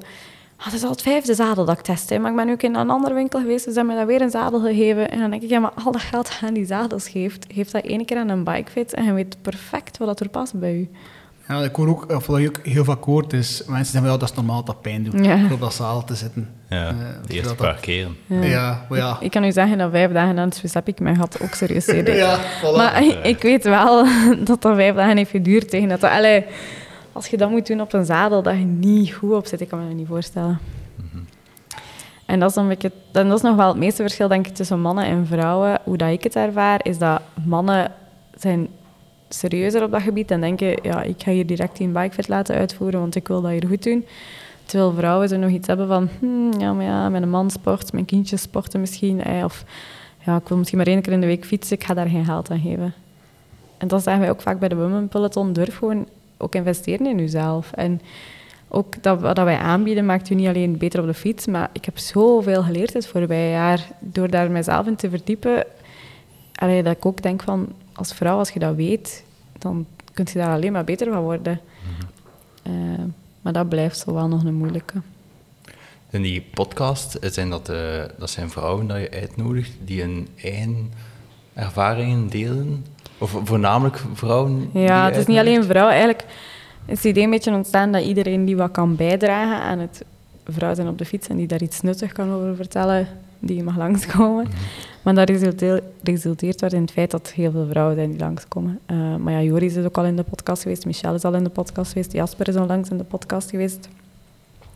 [0.56, 2.10] Ah, dat is al het vijfde zadel dat ik test.
[2.10, 2.18] Hè.
[2.18, 4.20] Maar ik ben ook in een andere winkel geweest, dus ze hebben me daar weer
[4.20, 5.10] een zadel gegeven.
[5.10, 7.46] En dan denk ik, ja, maar al dat geld dat je aan die zadels geeft,
[7.48, 10.58] geef dat één keer aan een bikefit en je weet perfect wat dat er past
[10.58, 10.90] bij u.
[11.48, 14.16] Ja, ik hoor ook, of wat je ook heel vaak hoort, is mensen zeggen, ja,
[14.16, 15.38] dat is normaal dat dat pijn doet, Ja.
[15.52, 16.48] op dat zaal te zitten.
[16.68, 16.94] Ja, Eh,
[17.26, 18.16] de eerste paar keren.
[18.26, 19.16] Ja, maar ja.
[19.20, 21.54] Ik kan u zeggen dat vijf dagen na het Swiss heb ik mijn gat ook
[21.54, 22.06] serieus CD.
[22.08, 22.76] Ja, voilà.
[22.76, 24.06] Maar ik weet wel
[24.44, 26.02] dat dat vijf dagen heeft geduurd tegen dat...
[26.02, 26.44] allee,
[27.12, 29.68] als je dat moet doen op een zadel dat je niet goed op zit, ik
[29.68, 30.58] kan me dat niet voorstellen.
[32.26, 34.46] En dat is, dan een beetje, en dat is nog wel het meeste verschil, denk
[34.46, 35.78] ik, tussen mannen en vrouwen.
[35.84, 37.92] Hoe dat ik het ervaar, is dat mannen
[38.34, 38.68] zijn
[39.38, 43.00] serieuzer op dat gebied en denken, ja, ik ga hier direct die bikefit laten uitvoeren,
[43.00, 44.04] want ik wil dat hier goed doen.
[44.64, 48.04] Terwijl vrouwen zo nog iets hebben van, hmm, ja, maar ja, mijn man sport, mijn
[48.04, 49.64] kindjes sporten misschien, eh, of
[50.24, 52.24] ja, ik wil misschien maar één keer in de week fietsen, ik ga daar geen
[52.24, 52.94] geld aan geven.
[53.78, 57.18] en dat zeggen wij ook vaak bij de Women Peloton, durf gewoon ook investeren in
[57.18, 57.72] jezelf.
[57.72, 58.00] En
[58.68, 61.84] ook dat, wat wij aanbieden maakt u niet alleen beter op de fiets, maar ik
[61.84, 65.64] heb zoveel geleerd het voorbije jaar door daar mezelf in te verdiepen.
[66.54, 69.24] Allee, dat ik ook denk van, als vrouw, als je dat weet,
[69.58, 71.60] dan kun je daar alleen maar beter van worden.
[72.62, 72.72] Eh,
[73.42, 74.94] maar dat blijft zo wel nog een moeilijke.
[76.10, 80.92] In die podcast zijn dat, eh, dat zijn vrouwen dat je uitnodigt die hun eigen
[81.54, 82.84] ervaringen delen?
[83.18, 84.70] Of voornamelijk vrouwen?
[84.72, 85.88] die Ja, het is niet alleen vrouw.
[85.88, 86.24] Eigenlijk
[86.86, 90.04] is het idee een beetje ontstaan dat iedereen die wat kan bijdragen aan het
[90.46, 93.76] vrouw zijn op de fiets en die daar iets nuttig kan over vertellen, die mag
[93.76, 94.46] langskomen.
[95.04, 98.78] Maar dat resulteert, resulteert in het feit dat heel veel vrouwen zijn die langskomen.
[98.86, 101.44] Eh, maar ja, Joris is ook al in de podcast geweest, Michelle is al in
[101.44, 103.88] de podcast geweest, Jasper is onlangs in de podcast geweest.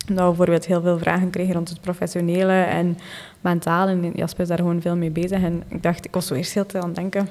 [0.06, 2.98] Dat we bijvoorbeeld heel veel vragen kregen rond het professionele en
[3.40, 3.88] mentaal.
[3.88, 5.42] En Jasper is daar gewoon veel mee bezig.
[5.42, 7.28] En ik dacht, ik was zo eerst heel te aan het denken,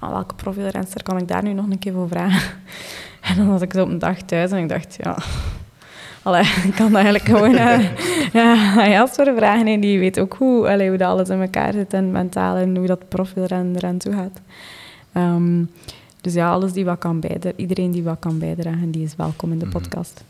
[0.00, 2.50] welke profielrenster kan ik daar nu nog een keer voor vragen?
[3.20, 5.16] En dan was ik zo op een dag thuis en ik dacht, ja...
[6.24, 7.96] Allee, ik kan eigenlijk gewoon eh,
[8.38, 9.66] ja, aan Jasper vragen.
[9.66, 12.76] En die weet ook hoe, allee, hoe dat alles in elkaar zit en mentaal en
[12.76, 14.40] hoe dat profielrennen eraan toe gaat.
[15.12, 15.64] Ehm,
[16.20, 19.52] dus ja, alles die wat kan bijdragen, iedereen die wat kan bijdragen, die is welkom
[19.52, 20.24] in de podcast.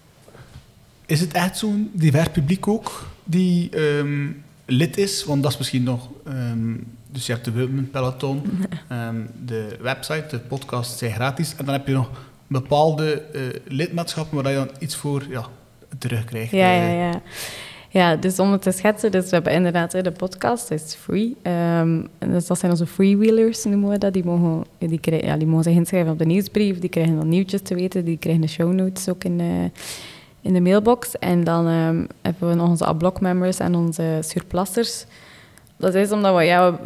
[1.07, 4.27] Is het echt zo'n divers publiek ook die ehm,
[4.65, 5.25] lid is?
[5.25, 6.09] Want dat is misschien nog...
[6.25, 6.75] ehm,
[7.11, 8.43] dus je hebt de Women Peloton,
[8.89, 11.55] ehm, de website, de podcast zijn gratis.
[11.57, 12.11] En dan heb je nog
[12.47, 15.49] bepaalde eh, lidmaatschappen waar je dan iets voor ja,
[15.99, 16.51] terugkrijgt.
[16.51, 16.99] Ja, ja, eh.
[16.99, 17.21] ja.
[17.95, 21.37] Ja, dus om het te schetsen, dus we hebben inderdaad de podcast, is free.
[21.43, 24.13] Ehm, dus dat zijn onze freewheelers, noemen we dat.
[24.13, 27.29] Die mogen, die, krijgen, ja, die mogen zich inschrijven op de nieuwsbrief, die krijgen dan
[27.29, 29.71] nieuwtjes te weten, die krijgen de show notes ook in de,
[30.41, 31.19] in de mailbox.
[31.19, 35.07] En dan ehm, hebben we nog onze Adblock-members en onze surplassers.
[35.85, 36.79] Dat is omdat we, ja,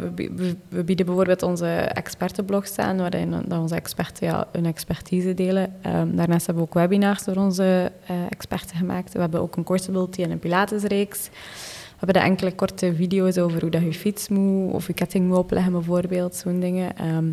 [0.69, 5.73] we, bieden bijvoorbeeld onze expertenblogs aan, waarin dat onze experten ja, hun expertise delen.
[5.81, 9.13] Ehm, daarnaast hebben we ook webinars door onze eh, experten gemaakt.
[9.13, 11.29] We hebben ook een courseability en een pilatesreeks.
[11.29, 15.27] We hebben de enkele korte video's over hoe dat je fiets moet, of je ketting
[15.27, 16.97] moet opleggen bijvoorbeeld, zo'n dingen.
[16.97, 17.31] Ehm,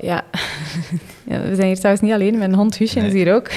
[0.00, 0.22] ja.
[1.30, 3.48] ja, we zijn hier trouwens niet alleen, mijn hond Huusje is hier ook.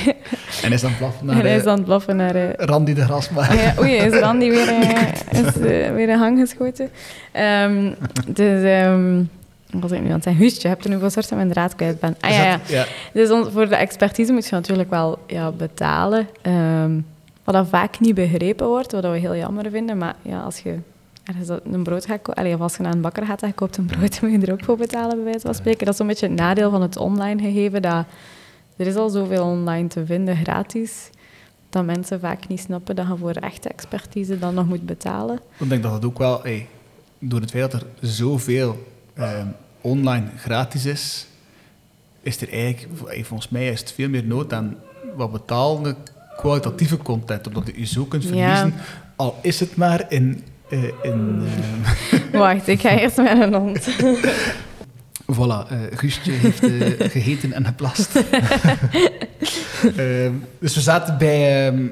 [0.63, 2.35] En is dan blaffen naar en hij is aan het blaffen naar...
[2.35, 3.49] eh, Randy de Grasmaak.
[3.49, 5.55] Ah ja, oei, is Randy weer, eh, is,
[5.93, 6.89] weer een hang geschoten.
[7.31, 7.91] Ehm,
[8.27, 9.15] dus, ehm,
[9.71, 10.41] wat was ik nu aan het zeggen?
[10.41, 12.15] Huustje, heb je nu voor soorten mijn draad kwijt ben.
[12.19, 12.85] Ah ja, ja.
[13.13, 16.27] Dus on- voor de expertise moet je natuurlijk wel ja, betalen.
[16.41, 16.91] Ehm,
[17.43, 19.97] wat dat vaak niet begrepen wordt, wat we heel jammer vinden.
[19.97, 20.75] Maar ja, als je
[21.37, 23.77] ergens een brood gaat kopen, of als je naar een bakker gaat en je koopt
[23.77, 25.85] een brood, moet je er ook voor betalen, bij wijze van spreken.
[25.85, 28.05] Dat is een beetje het nadeel van het online gegeven, dat
[28.77, 31.09] er is al zoveel online te vinden, gratis,
[31.69, 35.39] dat mensen vaak niet snappen dat je voor echte expertise dan nog moet betalen.
[35.57, 36.67] Ik denk dat het ook wel, hey,
[37.19, 39.47] door het feit dat er zoveel ehm,
[39.81, 41.27] online gratis is,
[42.21, 44.75] is er eigenlijk, hey, volgens mij is het veel meer nood aan
[45.15, 45.95] wat betaalde
[46.37, 48.29] kwalitatieve content, omdat je zo kunt Ja.
[48.29, 48.73] verliezen,
[49.15, 50.43] al is het maar in...
[50.71, 51.43] eh, in
[52.31, 53.87] ehm, Wacht, ik ga eerst met een hond.
[55.35, 58.13] Voilà, eh Guustje heeft eh, gegeten en geplast.
[60.59, 61.87] Dus we zaten bij ehm,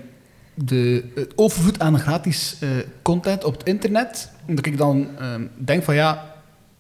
[0.53, 2.69] de, het overvloed aan gratis eh,
[3.01, 4.31] content op het internet.
[4.47, 6.35] Omdat ik dan ehm, denk van ja,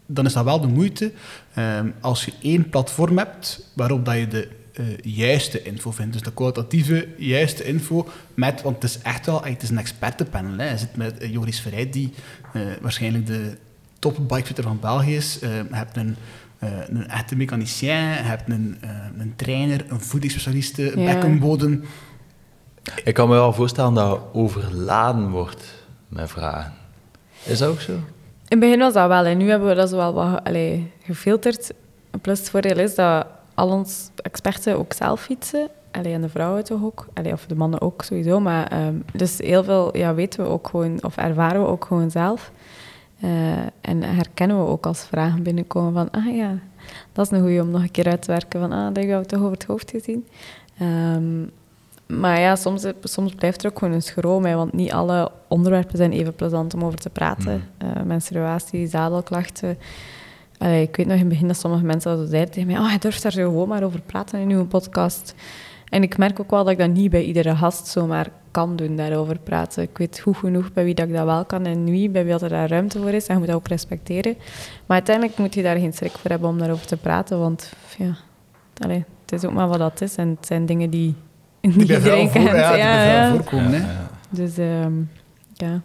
[0.05, 1.11] dan is dat wel de moeite
[1.53, 4.47] ehm, als je één platform hebt waarop dat je de
[4.79, 6.13] eh, juiste info vindt.
[6.13, 8.07] Dus de kwalitatieve, juiste info.
[8.33, 10.57] Met, want het is echt wel het is een expertenpanel.
[10.57, 10.69] Hè.
[10.69, 12.13] Je zit met eh, Joris Verrijd, die
[12.53, 13.57] eh, waarschijnlijk de
[13.99, 15.37] top bikefitter van België is.
[15.41, 16.15] Je hebt een,
[16.59, 18.77] een echte mechanicien, je hebt een,
[19.17, 21.13] een trainer, een voedingsspecialiste, een Ja.
[21.13, 21.83] bekkenbodem.
[23.03, 25.63] Ik kan me wel voorstellen dat je overladen wordt
[26.07, 26.73] met vragen.
[27.43, 27.91] Is dat ook zo?
[27.91, 28.01] In
[28.47, 29.25] het begin was dat wel.
[29.25, 31.71] En nu hebben we dat zo wel wat allee, gefilterd.
[32.21, 33.25] Plus het voordeel is dat
[33.59, 35.69] al onze experten ook zelf fietsen.
[35.91, 37.07] Allee, en de vrouwen toch ook.
[37.13, 38.39] Allee, of de mannen ook sowieso.
[38.39, 42.11] Maar, ehm, dus heel veel ja, weten we ook gewoon, of ervaren we ook gewoon
[42.11, 42.51] zelf.
[43.19, 46.57] Eh, en herkennen we ook als vragen binnenkomen van, ah ja,
[47.11, 48.59] dat is een goeie om nog een keer uit te werken.
[48.59, 50.27] Van, ah, dat hebben we toch over het hoofd gezien.
[50.77, 51.41] Ehm,
[52.19, 56.11] maar ja, soms, soms blijft er ook gewoon een schroom, want niet alle onderwerpen zijn
[56.11, 57.63] even plezant om over te praten.
[57.77, 59.77] Eh, menstruatie, zadelklachten.
[60.59, 62.91] Allee, ik weet nog in het begin dat sommige mensen zo zeiden tegen mij, oh,
[62.91, 65.33] je durft daar zo gewoon maar over praten in uw podcast.
[65.89, 68.95] En ik merk ook wel dat ik dat niet bij iedere gast zomaar kan doen,
[68.95, 69.83] daarover praten.
[69.83, 72.31] Ik weet goed genoeg bij wie dat ik dat wel kan en wie, bij wie
[72.31, 73.25] dat er daar ruimte voor is.
[73.27, 74.35] En je moet dat ook respecteren.
[74.85, 78.15] Maar uiteindelijk moet je daar geen schrik voor hebben om daarover te praten, want ja,
[78.77, 80.15] allee, het is ook maar wat dat is.
[80.15, 81.15] En het zijn dingen die,
[81.61, 82.49] Die bij iedereen kent.
[82.49, 83.71] ja, die voorkomen.
[83.85, 83.87] hè.
[84.29, 84.93] Dus ehm,
[85.53, 85.81] ja.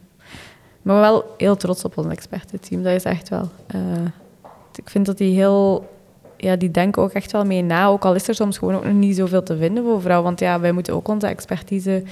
[0.82, 2.82] Maar wel heel trots op ons expertenteam.
[2.82, 3.50] Dat is echt wel.
[3.66, 3.80] eh,
[4.78, 5.88] ik vind dat die heel
[6.36, 7.86] ja, die denken ook echt wel mee na.
[7.86, 10.26] Ook al is er soms gewoon ook nog niet zoveel te vinden voor vrouwen.
[10.26, 12.02] Want ja, wij moeten ook onze expertise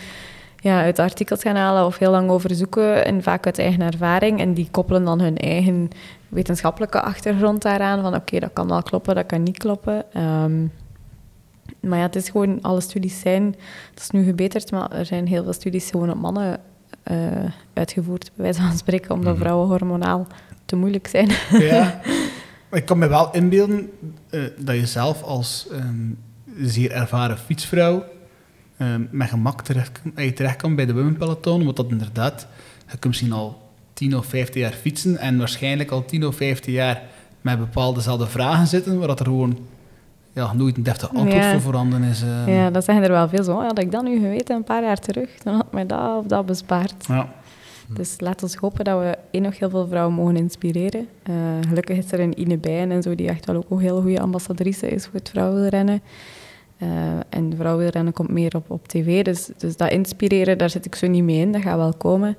[0.56, 3.04] ja, uit artikels gaan halen of heel lang overzoeken.
[3.04, 4.40] En vaak uit eigen ervaring.
[4.40, 5.88] En die koppelen dan hun eigen
[6.28, 8.02] wetenschappelijke achtergrond daaraan.
[8.02, 10.12] Van oké, dat kan wel kloppen, dat kan niet kloppen.
[10.12, 10.66] Ehm,
[11.80, 13.44] maar ja, het is gewoon, alle studies zijn,
[13.90, 16.60] het is nu gebeterd, maar er zijn heel veel studies gewoon op mannen
[17.02, 17.16] eh,
[17.72, 20.26] uitgevoerd, bij wijze van spreken, omdat vrouwen hormonaal
[20.64, 21.30] te moeilijk zijn.
[21.50, 22.00] Ja.
[22.72, 23.90] Ik kan me wel inbeelden
[24.30, 26.10] eh, dat je zelf als ehm,
[26.68, 28.04] zeer ervaren fietsvrouw
[28.76, 30.00] ehm, met gemak terecht,
[30.34, 32.46] terecht kan bij de women peloton, want dat inderdaad,
[32.86, 33.60] je kunt misschien al
[33.92, 37.02] 10 of 15 jaar fietsen en waarschijnlijk al 10 of 15 jaar
[37.40, 39.58] met bepaalde dezelfde vragen zitten, waar dat er gewoon
[40.32, 41.52] ja, nooit een deftig antwoord Ja.
[41.52, 42.22] voor voorhanden is.
[42.22, 42.50] ehm.
[42.50, 43.52] Ja, dat zeggen er wel veel zo.
[43.56, 46.26] "Oh, Had ik dat nu geweten een paar jaar terug, dan had mij dat of
[46.26, 46.94] dat bespaard.
[47.08, 47.28] Ja.
[47.88, 51.08] Dus laten we hopen dat we één nog heel veel vrouwen mogen inspireren.
[51.22, 51.34] Eh,
[51.68, 54.20] gelukkig is er een Ine Bijen en zo, die echt wel ook een heel goede
[54.20, 56.02] ambassadrice is voor het vrouwenrennen.
[56.78, 56.88] Eh
[57.28, 61.06] en vrouwenrennen komt meer op, op tv, dus, dus dat inspireren, daar zit ik zo
[61.06, 61.52] niet mee in.
[61.52, 62.36] Dat gaat wel komen.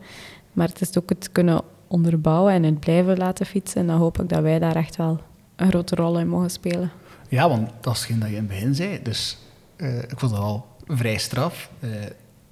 [0.54, 3.82] Maar het is ook het kunnen onderbouwen en het blijven laten fietsen.
[3.82, 5.20] En dan hoop ik dat wij daar echt wel
[5.56, 6.92] een grote rol in mogen spelen.
[7.30, 9.00] Ja, want dat is hetgeen dat je in het begin zei.
[9.04, 9.38] Dus
[9.76, 11.70] eh, ik vond het al vrij straf.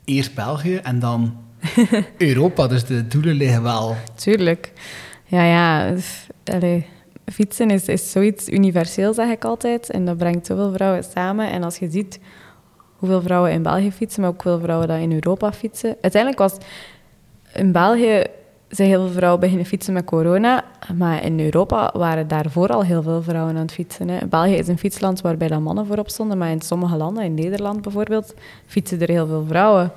[0.03, 1.37] Eerst België en dan
[2.17, 2.67] Europa.
[2.67, 3.95] Dus de doelen liggen wel.
[4.15, 4.71] Tuurlijk.
[5.25, 5.95] Ja, ja.
[7.25, 9.89] fietsen is, is zoiets universeel, zeg ik altijd.
[9.89, 11.51] En dat brengt zoveel vrouwen samen.
[11.51, 12.19] En als je ziet
[12.95, 15.95] hoeveel vrouwen in België fietsen, maar ook hoeveel vrouwen dat in Europa fietsen.
[16.01, 16.57] Uiteindelijk was
[17.53, 18.23] in België
[18.69, 20.63] zijn heel veel vrouwen beginnen fietsen met corona.
[20.97, 24.29] Maar in Europa waren daarvoor al heel veel vrouwen aan het fietsen.
[24.29, 26.37] België is een fietsland waarbij dan mannen voorop stonden.
[26.37, 28.33] Maar in sommige landen, in Nederland bijvoorbeeld,
[28.65, 29.91] fietsen er heel veel vrouwen.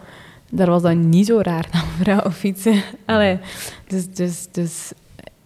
[0.57, 2.83] Daar was dat niet zo raar dat vrouwen fietsen.
[3.05, 3.39] Allee,
[3.87, 4.93] dus, dus, dus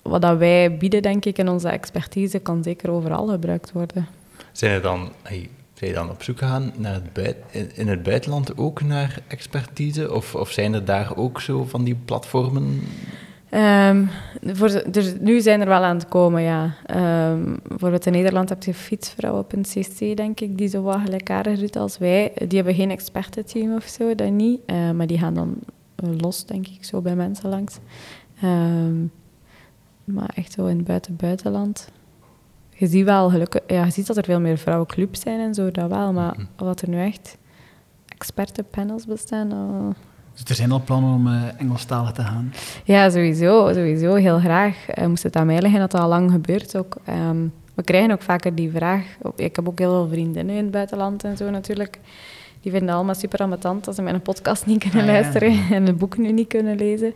[0.03, 4.07] wat dat wij bieden, denk ik, in onze expertise, kan zeker overal gebruikt worden.
[4.53, 7.37] Zijn er dan, hey, zijn dan op zoek gegaan naar het buit,
[7.75, 10.15] in het buitenland ook naar expertise?
[10.15, 12.83] Of, of zijn er daar ook zo van die platformen?
[13.51, 14.07] Ehm,
[14.43, 16.75] voor, dus nu zijn er wel aan het komen, ja.
[16.87, 21.99] Ehm, bijvoorbeeld in Nederland heb je fietsvrouwen.cc, denk ik, die zo wat gelijkaardig doet als
[21.99, 22.33] wij.
[22.35, 24.61] Die hebben geen expertenteam of zo, dat niet.
[24.67, 25.57] Eh, maar die gaan dan
[25.95, 27.79] eh, los, denk ik, zo bij mensen langs.
[28.41, 29.01] Ehm,
[30.05, 31.91] maar echt zo in het buiten-buitenland.
[32.71, 35.71] Je ziet wel, gelukkig, ja, je ziet dat er veel meer vrouwenclubs zijn en zo,
[35.71, 36.13] dat wel.
[36.13, 37.39] Maar wat er nu echt
[38.09, 39.91] expertenpanels bestaan, oh,
[40.39, 42.53] Dus er zijn al plannen om eh Engelstalig te gaan.
[42.85, 43.73] ja, sowieso.
[43.73, 44.77] Sowieso, heel graag.
[44.99, 46.97] Uh, moest het aan mij liggen, dat dat al lang gebeurt ook.
[47.05, 47.37] Ehm,
[47.75, 49.03] we krijgen ook vaker die vraag.
[49.37, 51.99] Ik heb ook heel veel vriendinnen in het buitenland en zo natuurlijk.
[52.61, 55.13] Die vinden allemaal super ambetant als ze mijn podcast niet kunnen Ah, ja.
[55.13, 57.15] luisteren en het boek nu niet kunnen lezen.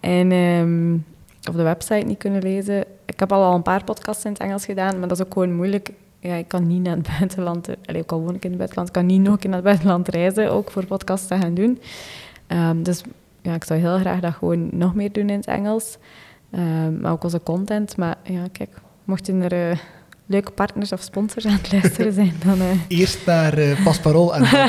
[0.00, 0.94] En, ehm,
[1.50, 2.84] of de website niet kunnen lezen.
[3.04, 5.32] Ik heb al, al een paar podcasts in het Engels gedaan, maar dat is ook
[5.32, 5.90] gewoon moeilijk.
[6.20, 8.88] Ja, ik kan niet naar het buitenland, allee, ook al woon ik in het buitenland,
[8.88, 11.78] ik kan niet nog naar het buitenland reizen, ook voor podcasts te gaan doen.
[12.46, 13.02] Ehm, dus
[13.42, 15.96] ja, ik zou heel graag dat gewoon nog meer doen in het Engels.
[16.50, 17.96] Ehm, maar ook onze content.
[17.96, 18.70] Maar ja, kijk,
[19.04, 19.76] mochten er eh,
[20.26, 22.60] leuke partners of sponsors aan het luisteren zijn, dan...
[22.60, 24.50] eh, Eerst naar eh Pasparol en dan...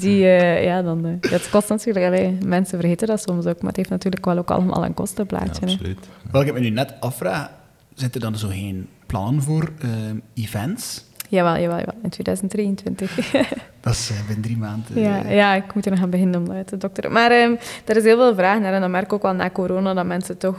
[0.00, 0.18] die,
[0.62, 1.18] ja, dan...
[1.20, 2.06] het kost natuurlijk...
[2.06, 5.66] allee, mensen vergeten dat soms ook, maar het heeft natuurlijk wel ook allemaal een kostenplaatje.
[5.66, 5.72] hè.
[5.72, 6.08] absoluut.
[6.30, 7.50] Wat ik me nu net afvraag,
[7.94, 11.04] zitten er dan zo geen plannen voor ehm, events?
[11.30, 11.94] Jawel, jawel, jawel.
[12.02, 13.30] In 2023.
[13.80, 14.96] Dat is eh, binnen drie maanden.
[14.96, 17.12] eh, Ja, ja, ik moet er nog aan beginnen om dat uit te dokteren.
[17.12, 18.72] Maar ehm, er is heel veel vraag naar.
[18.72, 20.56] En dan merk ik ook wel na corona dat mensen toch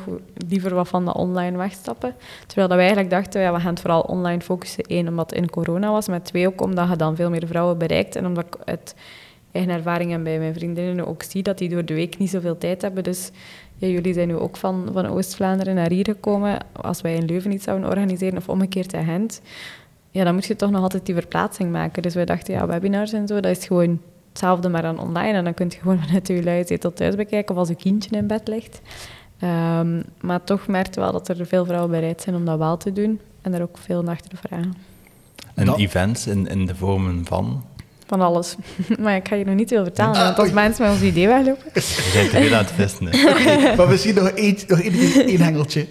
[0.48, 2.14] liever wat van de online wegstappen.
[2.46, 4.84] Terwijl dat wij eigenlijk dachten, ja, we gaan het vooral online focussen.
[4.88, 6.08] Eén, omdat het in corona was.
[6.08, 8.16] Maar twee, ook omdat je dan veel meer vrouwen bereikt.
[8.16, 8.96] En omdat ik uit
[9.52, 12.58] eigen ervaring en bij mijn vriendinnen ook zie dat die door de week niet zoveel
[12.58, 13.04] tijd hebben.
[13.04, 13.32] Dus
[13.76, 16.58] ja, jullie zijn nu ook van, van Oost-Vlaanderen naar hier gekomen.
[16.72, 19.42] Als wij in Leuven iets zouden organiseren of omgekeerd in Gent
[20.12, 22.02] ja, dan moet je toch nog altijd die verplaatsing maken.
[22.02, 25.38] Dus wij dachten, ja, webinars en zo, dat is gewoon hetzelfde, maar dan online.
[25.38, 28.28] En dan kun je gewoon vanuit je zetel thuis bekijken of als een kindje in
[28.28, 28.82] bed ligt.
[29.40, 32.94] Ehm, maar toch merkte wel dat er veel vrouwen bereid zijn om dat wel te
[32.94, 33.20] doen.
[33.42, 34.74] En daar ook veel naar te vragen.
[35.56, 37.64] En Dat- events in, in de vormen van...
[38.06, 38.56] Van alles.
[39.00, 41.28] maar ik ga je nog niet veel vertellen, Ah, want als mensen met ons idee
[41.28, 41.64] weglopen...
[41.74, 43.08] We zijn te veel aan het vissen.
[43.10, 43.76] hè.
[43.76, 45.86] maar misschien nog één, nog één, één hengeltje.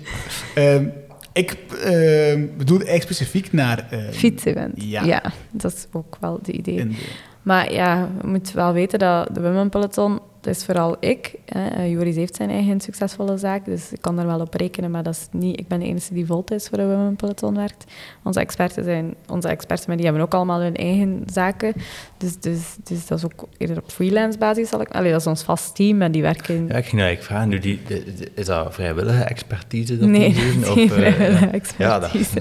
[0.55, 0.85] Ehm,
[1.33, 1.51] ik
[1.85, 3.87] ehm, bedoel eigenlijk specifiek naar...
[3.91, 4.73] ehm, Fietsen.
[4.75, 5.03] Ja.
[5.05, 6.77] ja, dat is ook wel de idee.
[6.77, 6.95] de-
[7.43, 11.35] Maar ja, je moet wel weten dat de Women Peloton, dat is vooral ik.
[11.45, 11.83] Hè.
[11.85, 15.15] Joris heeft zijn eigen succesvolle zaak, dus ik kan daar wel op rekenen, maar dat
[15.15, 17.85] is niet, ik ben de enige die voltijds voor de Women Peloton werkt.
[18.25, 21.73] Onze experten, zijn, onze experten maar die hebben ook allemaal hun eigen zaken,
[22.19, 24.69] dus, dus, dus dat is ook eerder op freelance basis.
[24.69, 26.55] Zal ik, allee, dat is ons vast team en die werken...
[26.55, 30.33] Ja, ik ging eigenlijk vragen, nu die, de- de- is dat vrijwillige expertise dat Nee,
[30.33, 32.39] die geen Of, eh, vrijwillige ja, dat, expertise.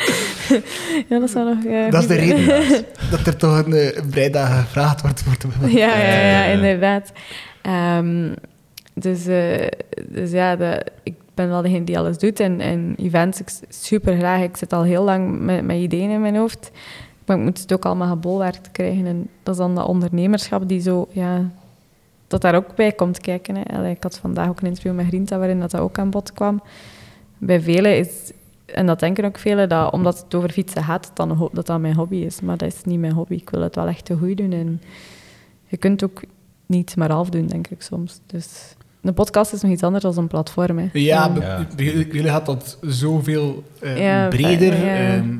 [1.08, 1.64] ja, dat zou nog...
[1.64, 2.46] eh, Dat is de reden
[3.10, 5.24] dat er toch een, eh, een vrijdag gevraagd wordt.
[5.24, 5.68] wordt Ja,
[5.98, 6.60] ja, ja, Eh.
[7.62, 8.34] Ehm,
[8.94, 9.66] dus, eh,
[10.08, 12.40] dus ja, de, ik ben wel degene die alles doet.
[12.40, 14.42] En, en events, ik super graag.
[14.42, 16.70] Ik zit al heel lang met, met ideeën in mijn hoofd.
[17.26, 19.06] Maar ik moet het ook allemaal gebolwerkt krijgen.
[19.06, 21.50] En dat is dan dat ondernemerschap die zo, ja,
[22.26, 23.56] dat daar ook bij komt kijken.
[23.56, 23.62] Hè.
[23.76, 26.62] Allee, ik had vandaag ook een interview met Grinta waarin dat, ook aan bod kwam.
[27.38, 28.32] Bij velen is,
[28.64, 31.80] en dat denken ook velen, dat omdat het over fietsen gaat, dat dan, dat dat
[31.80, 32.40] mijn hobby is.
[32.40, 33.34] Maar dat is niet mijn hobby.
[33.34, 34.52] Ik wil het wel echt te goed doen.
[34.52, 34.82] En
[35.66, 36.20] je kunt ook
[36.70, 38.20] niet maar half doen, denk ik soms.
[38.26, 38.46] Dus
[39.02, 40.78] een podcast is nog iets anders dan een platform.
[40.78, 40.88] Hè.
[40.92, 41.32] Ja,
[41.76, 44.84] jullie- gaat dat zoveel eh, Ja, breder.
[44.84, 44.96] ja.
[45.16, 45.36] ehm,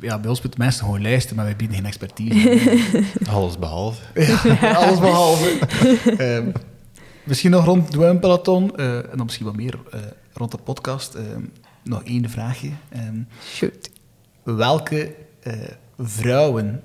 [0.00, 2.60] ja, bij ons moeten mensen gewoon luisteren, maar wij bieden geen expertise.
[3.30, 4.02] alles behalve.
[4.60, 5.58] ja, alles behalve.
[6.16, 6.50] Ehm,
[7.24, 10.00] misschien nog rond de Women Peloton, eh, en dan misschien wat meer eh,
[10.32, 11.14] rond de podcast.
[11.14, 11.42] Ehm,
[11.84, 12.70] nog één vraagje.
[12.88, 13.90] Ehm, Shoot.
[14.42, 15.52] welke eh,
[15.98, 16.82] vrouwen,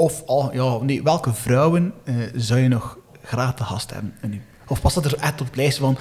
[0.00, 4.14] of al, ja, nee, welke vrouwen eh, zou je nog graag te gast hebben?
[4.68, 5.96] Of past dat er echt op het lijstje van,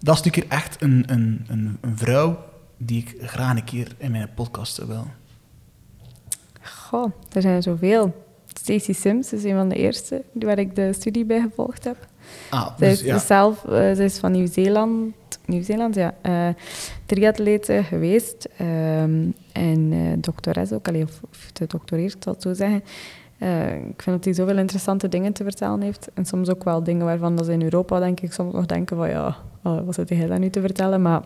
[0.00, 2.38] dat is natuurlijk echt een, een, een, een vrouw
[2.76, 5.12] die ik graag een keer in mijn podcast willen.
[6.62, 8.26] Goh, er zijn zoveel.
[8.46, 11.96] Stacey Sims is een van de eerste waar ik de studie bij gevolgd heb.
[12.50, 13.18] Ah, Zij dus is ja.
[13.18, 16.48] zelf eh, zij is van Nieuw-Zeeland, Nieuw-Zeeland, ja, eh
[17.06, 18.48] triatlete geweest.
[18.56, 22.82] ehm, en doctores ook, allee, of, of gedoctoreerd, zal ik zo zeggen.
[23.38, 26.10] Eh, ik vind dat hij zoveel interessante dingen te vertellen heeft.
[26.14, 28.96] En soms ook wel dingen waarvan dat ze in Europa, denk ik, soms nog denken
[28.96, 31.02] van ja, oh, wat zit hij daar nu te vertellen?
[31.02, 31.22] Maar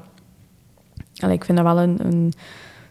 [1.28, 2.32] ik vind dat wel een, een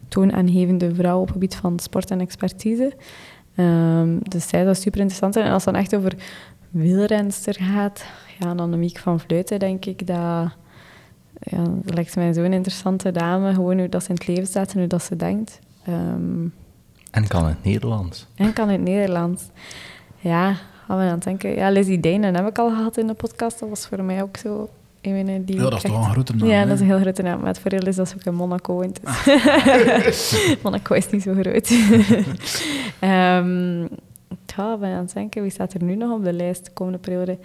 [0.08, 2.94] toonaangevende vrouw op het gebied van sport en expertise.
[3.56, 5.36] Ehm, dus zij zou super interessant.
[5.36, 6.16] En als het dan echt over
[6.70, 8.06] wielrenster gaat,
[8.40, 10.50] ja, dan Miek van Vleuten, denk ik dat...
[11.44, 14.74] Ja, dat lijkt mij zo'n interessante dame, gewoon hoe dat ze in het leven staat
[14.74, 15.60] en hoe dat ze denkt.
[15.86, 16.46] Ehm,
[17.12, 18.28] En kan het Nederlands.
[18.36, 19.44] en kan het Nederlands.
[20.18, 20.54] Ja,
[20.86, 21.56] gaan we aan het denken.
[21.56, 23.60] Ja, Lizzie Dijnen heb ik al gehad in de podcast.
[23.60, 24.70] Dat was voor mij ook zo
[25.02, 26.66] een die Ja, dat ik is toch een grote naam, Ja, hè?
[26.66, 27.40] dat is een heel grote naam.
[27.40, 29.00] Maar het voordeel is dat ze ook in Monaco woont.
[30.04, 30.36] Dus.
[30.64, 31.70] Monaco is niet zo groot.
[33.00, 33.86] Ehm
[34.62, 37.00] ja, ben aan het denken, wie staat er nu nog op de lijst de komende
[37.00, 37.38] periode?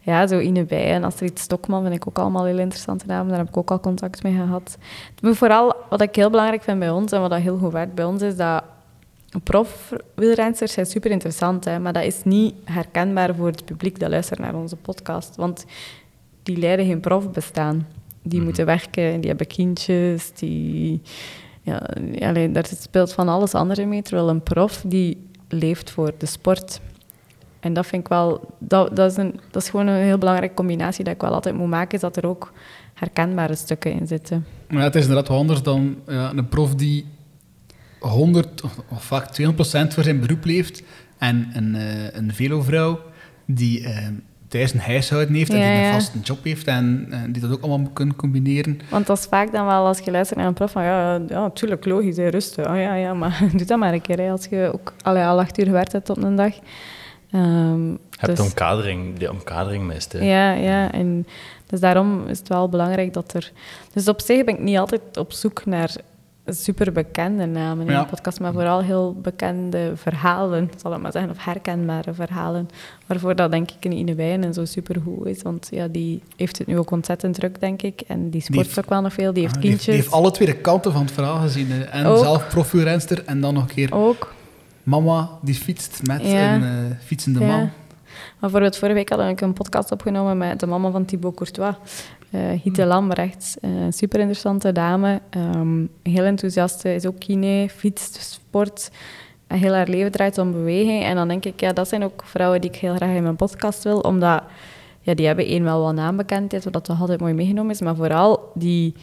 [0.00, 3.28] Ja, zo Ine Bij en Astrid Stokman vind ik ook allemaal heel interessante namen.
[3.28, 4.78] Daar heb ik ook al contact mee gehad.
[5.22, 7.94] Maar vooral, wat ik heel belangrijk vind bij ons en wat dat heel goed werkt
[7.94, 8.62] bij ons, is dat
[9.42, 14.38] profwielrensters zijn super interessant, hè, maar dat is niet herkenbaar voor het publiek dat luistert
[14.38, 15.36] naar onze podcast.
[15.36, 15.64] Want
[16.42, 17.86] die leiden geen profbestaan.
[18.22, 21.02] Die moeten werken, die hebben kindjes, die...
[21.62, 26.26] Ja, alleen, daar speelt van alles andere mee, terwijl een prof die leeft voor de
[26.26, 26.80] sport.
[27.60, 28.40] En dat vind ik wel...
[28.58, 31.54] Dat, dat, is een, dat is gewoon een heel belangrijke combinatie dat ik wel altijd
[31.54, 32.52] moet maken, is dat er ook
[32.94, 34.46] herkenbare stukken in zitten.
[34.68, 37.06] Maar ja, het is inderdaad wel anders dan ja, een prof die
[38.08, 39.50] 100 of, vaak 200%
[39.88, 40.82] voor zijn beroep leeft
[41.18, 43.00] en een, eh een velovrouw
[43.46, 44.06] die eh,
[44.48, 45.92] thuis een huishouden heeft en Ja, die een ja.
[45.92, 48.80] vaste job heeft en eh, die dat ook allemaal moet kunnen combineren.
[48.90, 51.50] Want dat is vaak dan wel als je luistert naar een prof van ja, ja
[51.50, 52.70] tuurlijk, logisch, hè, rusten.
[52.70, 55.40] Oh ja, ja, maar doe dat maar een keer hè, als je ook allee, al
[55.40, 56.54] acht uur gewerkt hebt op een dag.
[57.30, 60.12] Ehm, Je hebt dus- de omkadering, de omkadering mist.
[60.12, 60.18] Hè.
[60.18, 61.26] Ja, ja, en
[61.66, 63.52] dus daarom is het wel belangrijk dat er...
[63.92, 65.94] Dus op zich ben ik niet altijd op zoek naar
[66.46, 68.00] super bekende namen in Ja.
[68.02, 72.68] de podcast, maar vooral heel bekende verhalen, zal ik maar zeggen, of herkenbare verhalen,
[73.06, 76.66] waarvoor dat denk ik een Ine Wijnen zo supergoed is, want ja, die heeft het
[76.66, 79.42] nu ook ontzettend druk, denk ik, en die sport heeft- ook wel nog veel, die
[79.42, 80.04] heeft Ah, die, heeft, kindjes.
[80.04, 81.70] die heeft alle twee de kanten van het verhaal gezien.
[81.70, 81.82] hè.
[81.82, 82.18] En Ook.
[82.18, 84.34] zelf profielrenster en dan nog een keer Ook,
[84.82, 86.54] mama die fietst met Ja.
[86.54, 86.68] een eh,
[87.04, 87.46] fietsende Ja.
[87.46, 87.70] man.
[88.40, 91.74] Maar bijvoorbeeld vorige week had ik een podcast opgenomen met de mama van Thibaut Courtois,
[92.30, 93.58] eh Hiete Lambrechts.
[93.60, 98.90] Eh, Een super interessante dame, ehm, heel enthousiast, is ook kine, fietst, sport.
[99.46, 101.02] En heel haar leven draait om beweging.
[101.02, 103.36] En dan denk ik, ja, dat zijn ook vrouwen die ik heel graag in mijn
[103.36, 104.42] podcast wil, omdat
[105.00, 108.50] ja, die hebben één wel wat naambekendheid, wat toch altijd mooi meegenomen is, maar vooral
[108.54, 108.94] die,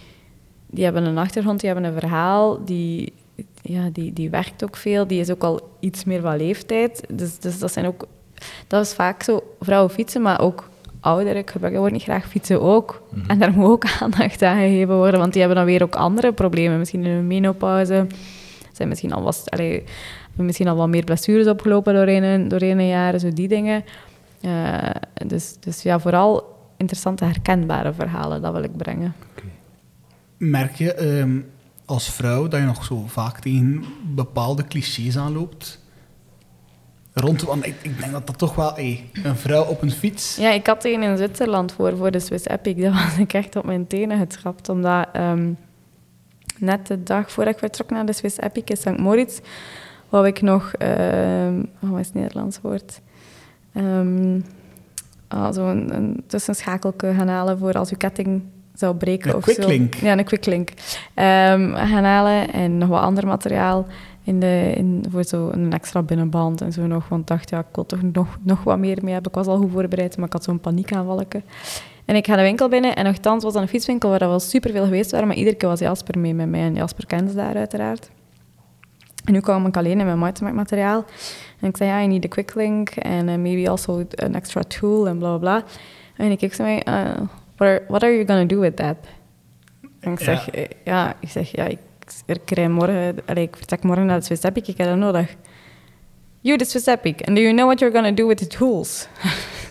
[0.67, 3.13] die hebben een achtergrond, die hebben een verhaal, die,
[3.61, 7.03] ja, die, die werkt ook veel, die is ook al iets meer van leeftijd.
[7.09, 8.07] Dus, dus dat zijn ook,
[8.67, 10.69] dat is vaak zo, vrouwen fietsen, maar ook
[10.99, 13.01] ouderen, ik gebruik het woord niet graag, fietsen ook.
[13.27, 16.33] En daar moet ook aandacht aan gegeven worden, want die hebben dan weer ook andere
[16.33, 18.07] problemen, misschien in hun menopauze,
[18.71, 19.83] zijn misschien al, was, allee,
[20.27, 23.83] hebben misschien al wat meer blessures opgelopen doorheen, een- doorheen een jaar, zo die dingen.
[24.41, 24.89] Eh,
[25.27, 29.13] dus, dus ja, vooral interessante herkenbare verhalen, dat wil ik brengen.
[30.37, 31.39] Merk je ehm,
[31.85, 33.83] als vrouw dat je nog zo vaak tegen
[34.15, 35.80] bepaalde clichés aanloopt?
[37.13, 38.75] Rond, want ik, ik denk dat dat toch wel...
[38.77, 40.35] ey, een vrouw op een fiets...
[40.35, 42.75] Ja, ik had een in Zwitserland voor, voor de Swiss Epic.
[42.75, 45.51] Daar was ik echt op mijn tenen getrapt, omdat ehm,
[46.57, 48.97] net de dag voordat ik vertrok naar de Swiss Epic in St.
[48.97, 49.39] Moritz,
[50.09, 50.71] wou ik nog...
[51.79, 53.01] wat is het Nederlands woord?
[53.73, 54.39] Ehm
[55.27, 58.41] ah, Zo'n een tussenschakelke gaan halen voor als uw ketting
[58.73, 59.53] zou breken Een of zo.
[59.53, 59.93] quicklink.
[59.93, 60.69] Ja, een quicklink.
[61.13, 63.85] Ehm gaan halen en nog wat ander materiaal
[64.23, 67.09] in de, in, voor zo een extra binnenband en zo nog.
[67.09, 69.31] Want ik dacht, ja, ik wil toch nog, nog wat meer mee hebben.
[69.31, 71.41] Ik was al goed voorbereid, maar ik had zo'n paniekaanvalletje.
[72.05, 74.39] En ik ga de winkel binnen en nogthans was dat een fietswinkel waar er wel
[74.39, 76.61] superveel geweest waren, maar iedere keer was Jasper mee met mij.
[76.61, 78.09] En Jasper kende ze daar uiteraard.
[79.25, 81.05] En nu kwam ik alleen in mijn mountainbike materiaal.
[81.59, 84.61] En ik zei, ja, I need a quick link and uh, maybe also an extra
[84.61, 85.63] tool en bla bla bla.
[86.15, 87.03] En ik keek zo mij, uh,
[87.55, 88.95] what, are, what are you gonna do with that?
[89.99, 90.61] En ik zeg, Ja.
[90.61, 91.79] ja, ja ik zeg, ja, ik,
[92.25, 95.35] ik, rij morgen, allee, ik vertrek morgen naar de Swiss Epic, ik heb dat nodig.
[96.39, 99.07] You, the Swiss Epic, and do you know what you're gonna do with the tools?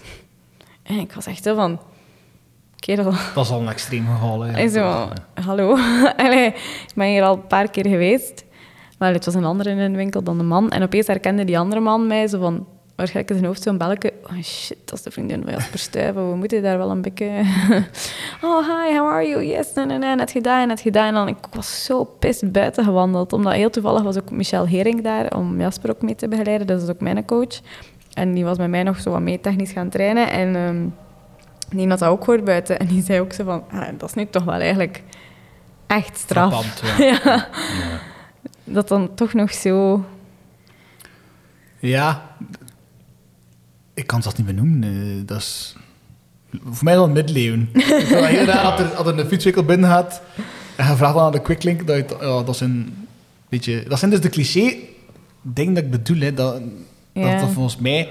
[0.82, 1.80] en ik was echt zo van,
[2.76, 4.41] kerel, Dat is al een extreem gehaal.
[4.41, 4.53] hè.
[4.53, 5.76] en zo, hallo.
[6.16, 8.45] Allee, ik ben hier al een paar keer geweest.
[8.99, 10.70] Maar het was een andere in de winkel dan de man.
[10.70, 12.66] En opeens herkende die andere man mij zo van...
[13.01, 14.12] Waarschijnlijk in zijn hoofd zo'n belletje.
[14.22, 16.30] Oh shit, dat is de vriendin van Jasper Stuyven.
[16.30, 17.26] We moeten daar wel een beetje...
[18.42, 19.44] oh, hi, how are you?
[19.44, 21.16] Yes, nee, nee, nee, net gedaan, net gedaan.
[21.16, 23.32] En ik was zo pist buiten gewandeld.
[23.32, 26.66] Omdat heel toevallig was ook Michel Hering daar om Jasper ook mee te begeleiden.
[26.66, 27.61] Dat is ook mijn coach.
[28.14, 30.30] En die was met mij nog zo wat mee technisch gaan trainen.
[30.30, 30.86] En ehm,
[31.78, 32.78] die had dat ook gehoord buiten.
[32.78, 33.64] En die zei ook zo van...
[33.70, 35.03] Ah, dat is nu toch wel eigenlijk
[35.86, 36.82] echt straf.
[36.98, 37.20] Ja.
[37.24, 37.48] ja.
[38.64, 40.05] Dat dan toch nog zo...
[41.78, 42.22] Ja,
[44.01, 44.82] ik kan het zelfs niet benoemen.
[44.82, 45.76] eh, dat is
[46.64, 47.68] voor mij dan middeleeuwen.
[47.74, 50.22] ik vind dat heel raar dat er, als er een fietswinkel binnen gaat
[50.76, 53.07] en je vraagt dan aan de quicklink, dat, je, het- ja, dat zijn
[53.48, 54.74] beetje, dat zijn dus de cliché
[55.42, 56.20] dingen dat ik bedoel.
[56.20, 56.62] Hè, dat, dat,
[57.12, 57.40] Ja.
[57.40, 58.09] dat volgens mij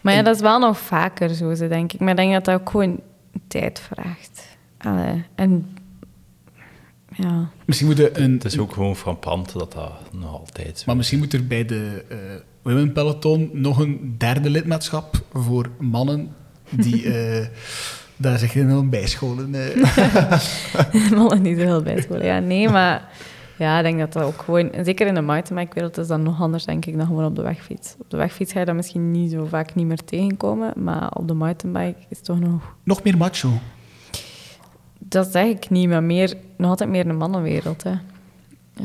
[0.00, 2.00] Maar ja, dat is wel nog vaker zo, denk ik.
[2.00, 3.00] Maar ik denk dat dat ook gewoon
[3.48, 4.42] tijd vraagt.
[4.78, 5.76] Allee, en...
[7.16, 7.48] Ja.
[7.64, 10.96] misschien moet er een, Het is ook gewoon frappant dat dat nog altijd zo maar
[10.96, 12.16] misschien moet er bij de eh
[12.64, 16.34] Women Peloton nog een derde lidmaatschap voor mannen
[16.70, 17.46] die eh,
[18.16, 19.54] daar zich in willen bijscholen.
[19.54, 21.10] eh.
[21.16, 22.24] Mannen niet zo heel bijscholen.
[22.24, 23.08] Ja, nee, maar...
[23.58, 24.70] Ja, ik denk dat dat ook gewoon...
[24.82, 27.94] Zeker in de mountainbike-wereld is dat nog anders, denk ik, dan gewoon op de wegfiets.
[27.98, 31.28] Op de wegfiets ga je dat misschien niet zo vaak niet meer tegenkomen, maar op
[31.28, 32.74] de mountainbike is het toch nog...
[32.82, 33.48] nog meer macho.
[34.98, 37.92] Dat zeg ik niet, maar meer, nog altijd meer een mannenwereld, hè.
[38.74, 38.84] Eh,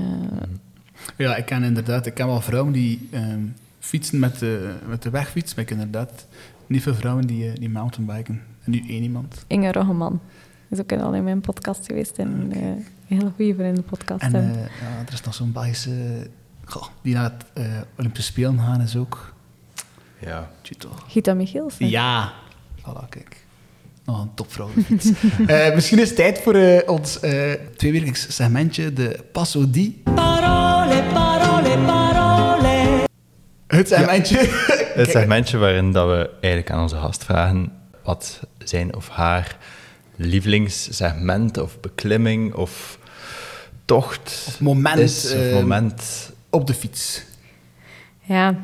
[1.16, 3.42] Ja, ik ken inderdaad, ik ken wel vrouwen die ehm,
[3.80, 6.28] fietsen met de, met de wegfiets, maar ik inderdaad
[6.68, 8.42] niet veel vrouwen die, eh, die mountainbiken.
[8.64, 9.46] En nu één iemand.
[9.48, 10.22] Inge Roggeman
[10.70, 13.82] is ook al in mijn podcast geweest en eh, een hele goede vriend in de
[13.82, 14.22] podcast.
[14.22, 16.28] En eh, ja, er is nog zo'n Belgische
[16.70, 17.66] goh, die naar het eh,
[17.98, 19.34] Olympische Spelen gaan, is ook...
[20.20, 20.50] Ja.
[21.08, 21.90] Gita Michielsen.
[21.90, 22.34] Ja,
[22.80, 23.46] voilà, kijk.
[24.06, 24.70] Nog een topvrouw.
[25.48, 30.02] Eh, misschien is het tijd voor eh, ons eh tweewekelijks segmentje, de Passo Di.
[33.80, 34.38] Het segmentje.
[34.94, 37.72] Het segmentje waarin dat we eigenlijk aan onze gast vragen
[38.04, 39.58] wat zijn of haar
[40.16, 43.00] lievelingssegment of beklimming of
[43.86, 46.32] tocht moment, is, of eh, moment.
[46.50, 47.24] op de fiets.
[48.22, 48.56] Ja.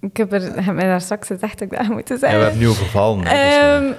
[0.00, 2.58] Ik heb, er, heb mij daar straks gezegd dat ik dat moet Ja, we hebben
[2.58, 3.26] nu overvallen.
[3.26, 3.92] hè, dus, eh, Ehm,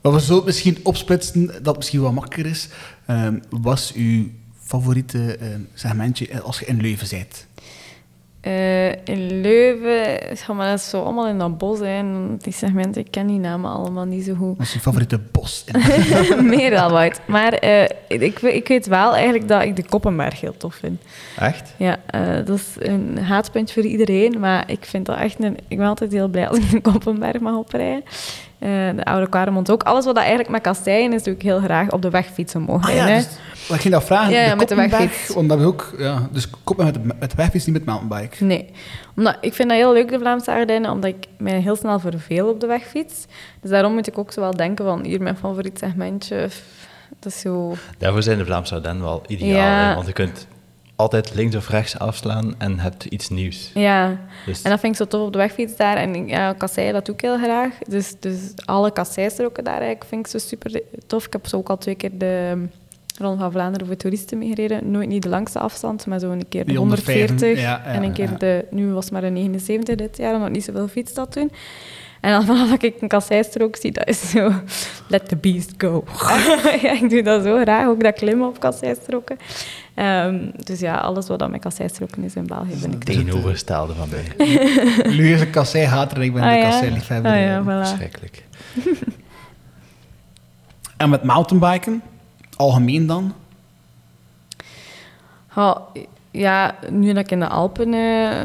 [0.00, 2.68] Maar we zullen het misschien opsplitsen, dat het misschien wat makkelijker is.
[3.06, 4.28] Ehm, was uw
[4.64, 7.46] favoriete ehm, segmentje eh, als je in Leuven bent?
[8.40, 11.78] Eh, in Leuven, ja, maar dat is zo allemaal in dat bos.
[11.78, 12.02] Hè,
[12.36, 14.56] die segmenten, ik ken die namen allemaal niet zo goed.
[14.56, 15.64] Wat is uw favoriete bos?
[16.42, 17.20] Meer dan wat.
[17.26, 21.02] Maar eh, ik, ik weet wel eigenlijk dat ik de Koppenberg heel tof vind.
[21.38, 21.74] Echt?
[21.76, 25.56] Ja, eh, dat is een haatpunt voor iedereen, maar ik vind dat echt een...
[25.68, 28.02] Ik ben altijd heel blij als ik de Koppenberg mag oprijden.
[28.58, 29.82] Eh, de Oude Kwaremond ook.
[29.82, 32.88] Alles wat dat eigenlijk met kasseien is, doe ik heel graag op de wegfietsen mogen
[32.88, 33.28] Ah ja, dus,
[33.68, 34.32] ik ging dat vragen.
[34.32, 35.34] Ja, ja, met de wegfiets.
[35.34, 38.44] Want dat is ook, ja, dus koppen met de, met de wegfiets, niet met mountainbike.
[38.44, 38.70] Nee,
[39.16, 42.48] omdat, ik vind dat heel leuk, de Vlaamse Ardennen, omdat ik mij heel snel verveel
[42.48, 43.26] op de wegfiets.
[43.60, 46.48] Dus daarom moet ik ook zo wel denken van, hier mijn favoriet segmentje,
[47.18, 47.74] dat is zo...
[47.98, 49.56] Daarvoor zijn de Vlaamse Ardennen wel ideaal.
[49.56, 49.88] Ja.
[49.88, 50.46] hè, Want je kunt
[50.98, 53.70] altijd links of rechts afslaan en hebt iets nieuws.
[53.74, 55.96] Ja, Dus en dat vind ik zo tof op de wegfiets daar.
[55.96, 57.78] En ja, kasseien, dat doe ik heel graag.
[57.88, 61.26] Dus, dus alle kasseistroken daar eigenlijk vind ik zo super tof.
[61.26, 62.66] Ik heb zo ook al twee keer de
[63.18, 64.90] Ronde van Vlaanderen voor toeristen meegereden.
[64.90, 67.84] Nooit niet de langste afstand, maar zo een keer de Die 140 105, ja, ja,
[67.84, 68.36] en een keer ja.
[68.36, 68.64] de...
[68.70, 71.50] Nu was het maar een 79 dit jaar, omdat ik niet zoveel fiets dat toen.
[72.20, 74.52] En dan vanaf dat ik een kasseistrook zie, dat is zo...
[75.08, 76.04] Let the beast go.
[76.82, 79.36] ja, ik doe dat zo graag, ook dat klimmen op kasseistroken.
[79.94, 84.32] Ehm, dus ja, alles wat met kasseistroken is in België, vind ik Tegenovergestelde van mij.
[85.16, 86.70] Louis is een kasseihater en ik ben Ah, de ja.
[86.70, 87.32] kasseiliefhebber.
[87.32, 87.96] Ah ja, voilà.
[87.96, 88.44] Schrikkelijk.
[90.96, 92.02] En met mountainbiken,
[92.56, 93.34] algemeen dan?
[95.56, 95.82] Ja,
[96.30, 98.44] ja, nu dat ik in de Alpen uh,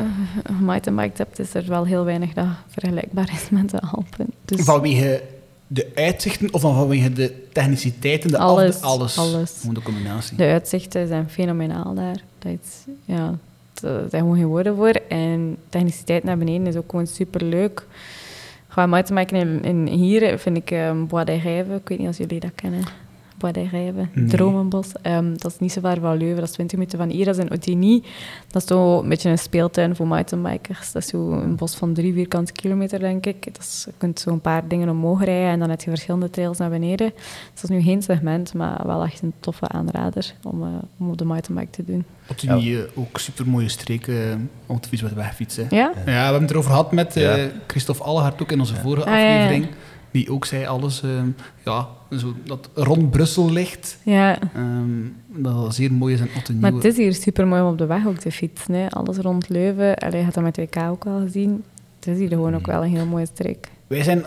[0.60, 4.28] mountainbiked heb, is er wel heel weinig dat vergelijkbaar is met de Alpen.
[4.46, 5.22] Dus Vanwege
[5.68, 8.32] de uitzichten of vanwege de techniciteiten?
[8.32, 9.18] De Alles, alles.
[9.18, 9.58] alles.
[9.60, 10.38] Gewoon de combinatie.
[10.38, 12.24] de uitzichten zijn fenomenaal daar.
[12.40, 13.38] Dat is, ja,
[13.84, 15.00] er zijn gewoon geen woorden voor.
[15.10, 17.86] En techniciteit naar beneden is ook gewoon superleuk.
[18.68, 21.76] Gewoon mountainbiken in, in hier vind ik um, Bois Rijven.
[21.76, 22.84] Ik weet niet of jullie dat kennen.
[23.38, 24.26] Bois des Rijven, Nee.
[24.28, 24.88] Dromenbos.
[25.02, 27.26] Ehm, dat is niet zo ver van Leuven, dat is 20 minuten van hier.
[27.26, 28.04] Dat is in Otigny.
[28.52, 30.92] Dat is zo een beetje een speeltuin voor mountainbikers.
[30.92, 33.44] Dat is zo een bos van drie vierkante kilometer, denk ik.
[33.46, 36.30] Dat is, je kunt zo een paar dingen omhoog rijden en dan heb je verschillende
[36.30, 37.12] trails naar beneden.
[37.14, 40.68] Dus dat is nu geen segment, maar wel echt een toffe aanrader om, uh,
[41.00, 42.06] om op de mountainbike te doen.
[42.60, 45.68] Die eh, ook super mooie streken uh, om te fietsen met wegfietsen.
[45.70, 45.92] Ja?
[45.96, 47.34] Ja, we hebben het erover gehad met uh.
[47.68, 49.44] Christophe Allegaard ook in onze vorige Ah, ja, ja.
[49.44, 49.68] aflevering.
[50.14, 51.28] Die ook zei alles, ehm,
[51.66, 51.88] ja,
[52.18, 53.98] zo, dat rond Brussel ligt.
[54.04, 54.40] Ja.
[54.54, 54.90] ehm,
[55.28, 57.78] dat dat zeer mooi is en Otto Maar het is hier super mooi om op
[57.78, 58.74] de weg ook te fietsen.
[58.74, 58.90] Hè.
[58.90, 59.96] Alles rond Leuven.
[59.96, 61.64] Allee, je had dat met WK ook al gezien.
[62.00, 63.68] Het is hier gewoon ook wel een heel mooie streek.
[63.88, 64.24] Wij zijn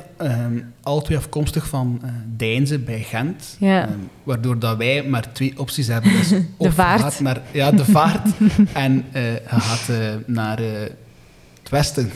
[0.82, 3.56] alle twee afkomstig van eh Deinze bij Gent.
[3.58, 3.88] Ja.
[4.22, 6.12] Waardoor dat wij maar twee opties hebben.
[6.12, 7.00] Dus of je vaart.
[7.00, 8.28] gaat Naar, ja, de vaart.
[8.72, 12.10] en je gaat eh, naar het westen,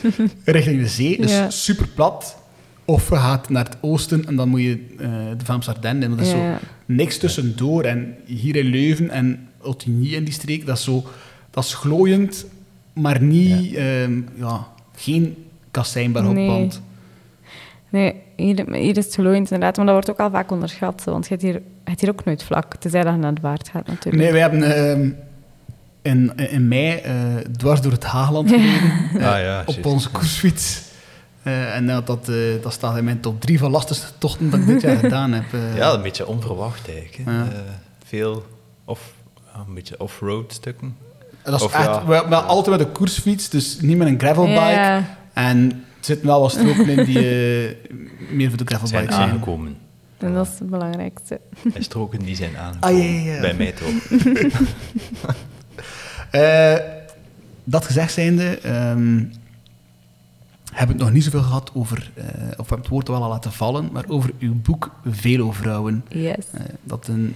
[0.44, 1.16] richting de zee.
[1.20, 1.50] Dus Ja.
[1.50, 2.39] super plat.
[2.90, 6.16] Of je gaat naar het oosten en dan moet je eh, de Vlaamse Ardennen in.
[6.16, 6.58] Dat is Ja.
[6.58, 7.82] zo niks tussendoor.
[7.84, 11.04] En hier in Leuven en Ottigny in die streek, dat is zo...
[11.50, 12.46] Dat is glooiend,
[12.92, 13.74] maar niet...
[13.74, 14.66] ehm, ja,
[14.96, 15.36] geen
[15.70, 16.48] kasseinbaar Nee.
[16.48, 16.82] hoekband.
[17.88, 19.76] Nee, hier, hier is het glooiend inderdaad.
[19.76, 21.02] Maar dat wordt ook al vaak onderschat.
[21.04, 22.74] Want je hebt hier, je hebt hier ook nooit vlak.
[22.76, 24.22] Tenzij dat je naar het waard gaat natuurlijk.
[24.24, 25.10] Nee, wij hebben ehm,
[26.02, 27.12] in, in mei eh,
[27.56, 28.90] dwars door het Haagland gereden.
[29.20, 29.86] eh, Ah ja, op juist.
[29.86, 30.82] onze koersfiets.
[31.42, 34.60] Eh, en dat, dat, eh, dat staat in mijn top drie van lastigste tochten dat
[34.60, 35.44] ik dit jaar gedaan heb.
[35.52, 35.76] eh.
[35.76, 37.28] Ja, een beetje onverwacht eigenlijk.
[37.30, 37.42] Ja.
[37.42, 37.58] Eh,
[38.06, 38.46] veel
[38.84, 39.12] off,
[39.68, 40.96] een beetje off-road stukken.
[41.42, 42.06] dat is of echt, ja.
[42.06, 45.02] we, we altijd met een koersfiets, dus niet met een gravelbike.
[45.32, 47.18] En er zitten wel wat stroken in die
[48.30, 49.30] meer voor de Zijn gravelbike zijn.
[49.30, 49.76] aangekomen.
[50.18, 51.40] En dat is het belangrijkste.
[51.74, 52.98] En stroken die zijn aangekomen.
[53.08, 53.40] Ah, ja.
[53.46, 53.88] Bij mij toch.
[56.30, 56.74] Eh,
[57.64, 59.22] dat gezegd zijnde, ehm
[60.72, 63.22] hebben we het nog niet zoveel gehad over, eh, of we hebben het woord wel
[63.22, 66.04] al laten vallen, maar over uw boek Velovrouwen.
[66.08, 66.36] Yes.
[66.52, 67.34] Eh, dat een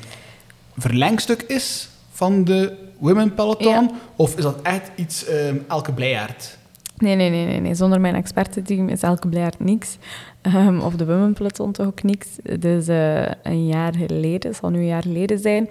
[0.76, 3.72] verlengstuk is van de Women Peloton?
[3.72, 3.90] Ja.
[4.16, 6.58] Of is dat echt iets ehm, Elke Blijaard?
[6.96, 7.74] Nee, nee, nee, nee, nee.
[7.74, 9.98] Zonder mijn expertenteam is Elke Blijaard niks.
[10.40, 12.28] Ehm, of de Women Peloton toch ook niks.
[12.58, 12.86] Dus
[13.42, 15.68] een jaar geleden, zal nu een jaar geleden zijn,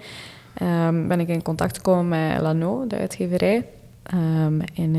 [0.54, 3.66] ehm, ben ik in contact gekomen met Lano, de uitgeverij.
[4.74, 4.94] En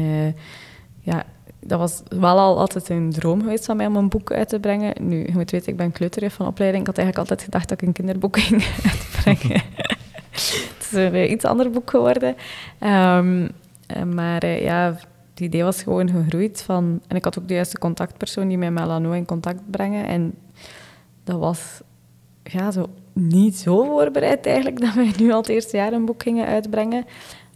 [1.00, 1.26] ja,
[1.68, 4.60] dat was wel al altijd een droom geweest van mij om een boek uit te
[4.60, 4.94] brengen.
[5.00, 6.82] Nu, je moet weten, ik ben kleuterjuf van opleiding.
[6.82, 9.62] Ik had eigenlijk altijd gedacht dat ik een kinderboek ging uitbrengen.
[10.32, 12.36] het is een iets ander boek geworden.
[12.80, 13.48] Ehm,
[13.88, 14.98] eh, maar eh, ja,
[15.30, 17.02] het idee was gewoon gegroeid van...
[17.08, 20.06] En ik had ook de juiste contactpersoon die mij met Lano in contact brengen.
[20.06, 20.34] En
[21.24, 21.82] dat was
[22.44, 26.24] ja, zo niet zo voorbereid eigenlijk dat wij nu al het eerste jaar een boek
[26.24, 27.06] gingen uitbrengen.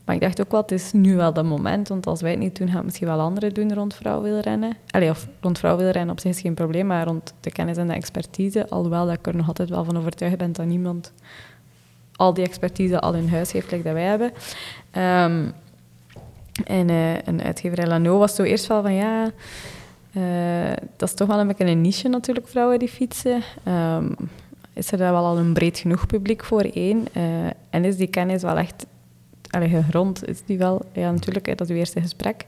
[0.09, 1.87] Maar ik dacht ook wel, het is nu wel dat moment.
[1.87, 4.77] Want als wij het niet doen, gaan het misschien wel anderen doen rond vrouwenwielrennen.
[4.91, 7.93] Allee, of rond vrouwenwielrennen op zich is geen probleem, maar rond de kennis en de
[7.93, 8.69] expertise.
[8.69, 11.13] Alhoewel dat ik er nog altijd wel van overtuigd ben dat niemand
[12.15, 14.31] al die expertise al in huis heeft, like dat wij hebben.
[14.91, 15.45] Ehm,
[16.65, 19.31] en eh, een uitgeverij Lano was zo eerst wel van ja,
[20.13, 23.41] eh, dat is toch wel een beetje een niche natuurlijk, vrouwen die fietsen.
[23.63, 24.11] Ehm,
[24.73, 27.07] is er daar wel al een breed genoeg publiek voor één?
[27.13, 27.23] Eh,
[27.69, 28.85] en is die kennis wel echt
[29.49, 30.27] allee, gegrond?
[30.27, 30.81] Is die wel?
[30.93, 32.45] Ja, natuurlijk, dat is uw eerste gesprek.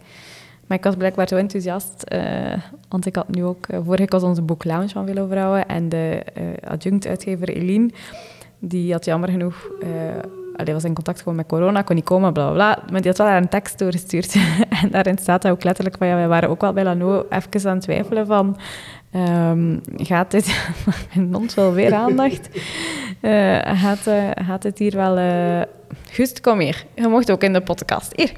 [0.68, 2.54] Maar ik was blijkbaar zo enthousiast, eh,
[2.90, 3.68] want ik had nu ook...
[3.68, 7.90] eh, vorige week was onze boek Lounge van Velo Vrouwen en de eh adjunct-uitgever Eline,
[8.60, 9.70] die had jammer genoeg...
[10.56, 12.84] allee, was in contact gekomen met corona, kon niet komen, bla bla bla.
[12.92, 14.36] Maar die had wel haar een tekst doorgestuurd.
[14.82, 17.76] en daarin staat ook letterlijk van, ja, wij waren ook wel bij Lano even aan
[17.76, 18.58] het twijfelen van...
[19.12, 20.74] ehm, gaat dit...
[21.32, 22.50] Mond wel weer aandacht.
[23.22, 25.18] Eh, gaat, eh, het hier wel...
[25.18, 25.62] eh
[26.10, 26.86] Gust, kom hier.
[26.96, 28.14] Je mocht ook in de podcast.
[28.16, 28.32] Hier.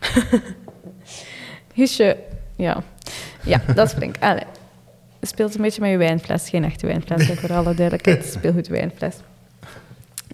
[1.74, 2.16] Guusje,
[2.56, 2.82] ja.
[3.42, 4.16] Ja, dat is flink.
[4.20, 4.44] Allee.
[5.20, 6.48] Speelt een beetje met je wijnfles.
[6.48, 8.24] Geen echte wijnfles, voor alle duidelijkheid.
[8.24, 9.16] Speelgoed wijnfles.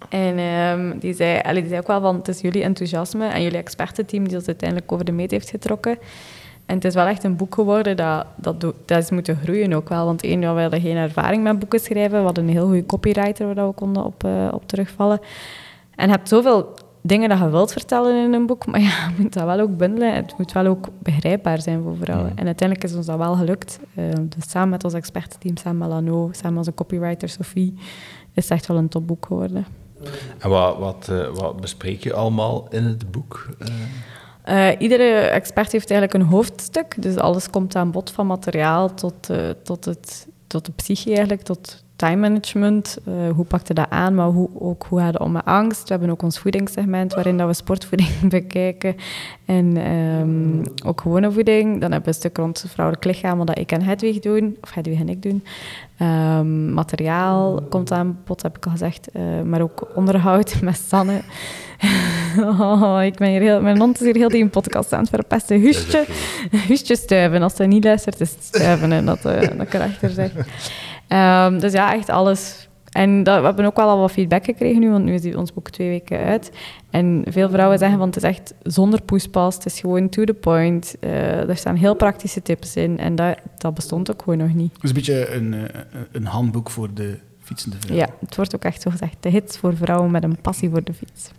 [0.08, 3.42] En ehm, die, zei, allee, die zei ook wel van, het is jullie enthousiasme en
[3.42, 5.98] jullie expertenteam die ons uiteindelijk over de meet heeft getrokken.
[6.66, 9.88] En het is wel echt een boek geworden dat, dat, dat is moeten groeien ook
[9.88, 10.04] wel.
[10.04, 12.18] Want één, we hadden geen ervaring met boeken schrijven.
[12.18, 15.20] We hadden een heel goede copywriter waar we konden op, eh, op terugvallen.
[15.94, 19.22] En je hebt zoveel dingen dat je wilt vertellen in een boek, maar ja, je
[19.22, 20.14] moet dat wel ook bundelen.
[20.14, 22.32] Het moet wel ook begrijpbaar zijn voor vrouwen.
[22.34, 23.78] En uiteindelijk is ons dat wel gelukt.
[23.94, 27.74] Eh, dus samen met ons expertenteam, samen met Lano, samen met onze copywriter Sophie,
[28.32, 29.66] is het echt wel een topboek geworden.
[30.38, 33.48] En wat, wat, eh, wat bespreek je allemaal in het boek?
[33.58, 33.68] Eh,
[34.46, 39.30] Eh, iedere expert heeft eigenlijk een hoofdstuk, dus alles komt aan bod van materiaal tot,
[39.30, 42.98] eh, tot, het, tot de psyche eigenlijk, tot time management.
[43.06, 45.82] Eh, hoe pakte dat aan, maar hoe, ook hoe gaat het om met angst.
[45.82, 48.96] We hebben ook ons voedingssegment waarin dat we sportvoeding bekijken
[49.44, 51.64] en ehm, ook gewone voeding.
[51.64, 54.74] Dan hebben we een stuk rond het vrouwelijk lichaam, wat ik en Hedwig doen, of
[54.74, 55.44] Hedwig en ik doen.
[55.96, 61.20] Ehm, materiaal komt aan bod, heb ik al gezegd, eh, maar ook onderhoud met Sanne.
[62.38, 65.08] Oh, ik ben hier heel, mijn hond is hier heel die een podcast aan het
[65.08, 65.60] verpesten.
[65.60, 66.04] Huustje,
[66.66, 67.42] Huustje stuiven.
[67.42, 68.92] Als hij niet luistert, is het stuiven.
[68.92, 70.14] En dat, eh, dat ik erachter
[71.08, 72.68] Ehm, dus ja, echt alles.
[72.90, 75.38] En dat, we hebben ook wel al wat feedback gekregen nu, want nu is die-
[75.38, 76.50] ons boek twee weken uit.
[76.90, 80.34] En veel vrouwen zeggen van het is echt zonder poespas, het is gewoon to the
[80.34, 80.96] point.
[81.00, 84.72] Eh, er staan heel praktische tips in en dat, dat bestond ook gewoon nog niet.
[84.74, 85.80] Het is een beetje een, eh,
[86.12, 87.96] een handboek voor de fietsende vrouw.
[87.96, 89.16] Ja, het wordt ook echt zo gezegd.
[89.20, 91.30] De hits voor vrouwen met een passie voor de fiets.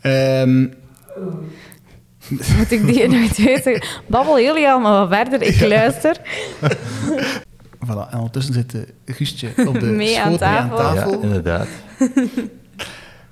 [0.00, 0.60] Ehm,
[2.58, 3.82] Moet ik die nog weten?
[4.06, 6.16] Babbel jullie allemaal wat verder, ik luister.
[7.86, 8.10] voilà.
[8.10, 11.12] En ondertussen zit eh, Guustje op de Mee aan schoot mee aan tafel.
[11.12, 11.68] ja, inderdaad.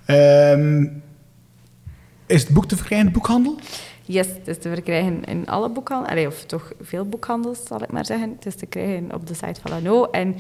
[0.05, 0.87] Ehm,
[2.27, 3.59] is het boek te verkrijgen in de boekhandel?
[4.03, 7.93] Yes, het is te verkrijgen in alle boekhandels, allee, of toch veel boekhandels, zal ik
[7.93, 8.31] maar zeggen.
[8.31, 10.05] Het is te krijgen op de site van Lano.
[10.05, 10.37] En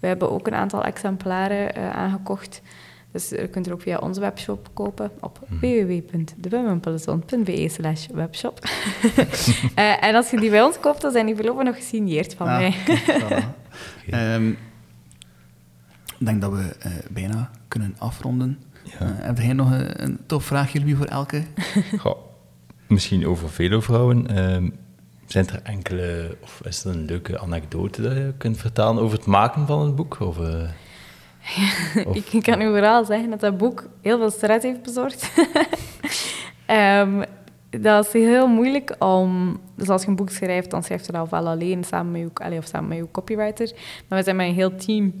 [0.00, 2.62] we hebben ook een aantal exemplaren eh, aangekocht.
[3.12, 8.58] Dus je kunt er ook via onze webshop kopen op www.dewomenpelzon.be slash webshop.
[9.74, 12.46] Eh, en als je die bij ons koopt, dan zijn die voorlopig nog gesigneerd van
[12.46, 12.74] Ah, mij.
[12.74, 13.44] voilà.
[14.10, 14.48] Ehm,
[16.18, 18.58] ik denk dat we eh, bijna kunnen afronden.
[18.84, 18.92] Ja.
[18.98, 21.42] Eh, heb jij nog een, een topvraag, jullie, voor elke?
[21.98, 22.18] Goh,
[22.86, 23.48] misschien over
[23.82, 24.26] vrouwen.
[24.36, 24.68] ehm
[25.26, 29.26] zijn er enkele, of is er een leuke anekdote dat je kunt vertellen over het
[29.26, 30.16] maken van het boek?
[30.20, 30.38] Of,
[32.06, 35.30] Of- Ik, kan u vooral zeggen dat dat boek heel veel stress heeft bezorgd.
[36.66, 37.22] Ehm,
[37.70, 39.60] dat is heel moeilijk om...
[39.74, 42.44] Dus als je een boek schrijft, dan schrijf je dat ofwel alleen samen met je,
[42.44, 43.72] allee, of samen met je copywriter.
[44.08, 45.12] Maar we zijn met een heel team.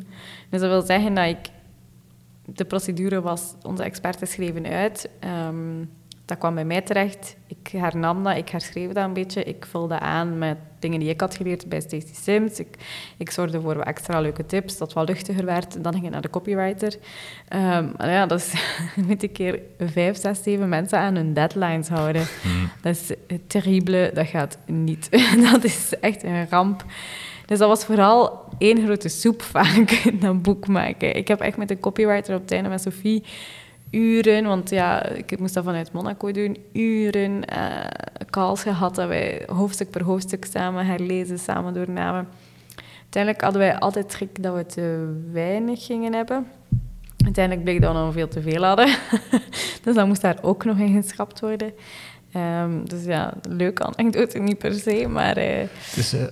[0.50, 1.38] Dus dat wil zeggen dat ik...
[2.44, 5.08] De procedure was, onze experten schreven uit.
[5.20, 5.80] Ehm,
[6.28, 7.36] dat kwam bij mij terecht.
[7.46, 9.44] Ik hernam dat, ik herschreef dat een beetje.
[9.44, 12.58] Ik vulde aan met dingen die ik had geleerd bij Stacey Sims.
[12.58, 12.76] Ik,
[13.16, 15.76] ik zorgde voor wat extra leuke tips, dat het wat luchtiger werd.
[15.76, 16.96] En dan ging ik naar de copywriter.
[17.96, 18.52] Maar ja, dat is
[19.06, 22.26] moet ik keer vijf, zes, zeven mensen aan hun deadlines houden.
[22.82, 23.12] Dat is
[23.46, 25.08] terrible, dat gaat niet.
[25.52, 26.84] dat is echt een ramp.
[27.46, 31.16] Dus dat was vooral één grote soep vaak, dat boek maken.
[31.16, 33.24] Ik heb echt met de copywriter op het einde met Sophie
[33.90, 37.84] uren, want ja, ik moest dat vanuit Monaco doen, uren eh,
[38.30, 42.28] calls gehad dat wij hoofdstuk per hoofdstuk samen herlezen, samen doornamen.
[43.00, 46.46] Uiteindelijk hadden wij altijd schrik dat we te weinig gingen hebben.
[47.24, 48.86] Uiteindelijk bleek dat we nog veel te veel hadden.
[49.82, 51.72] dus dan moest daar ook nog in geschrapt worden.
[52.32, 55.36] Ehm, dus ja, leuke anekdote niet per se, maar...
[55.36, 56.22] eh, Dus eh,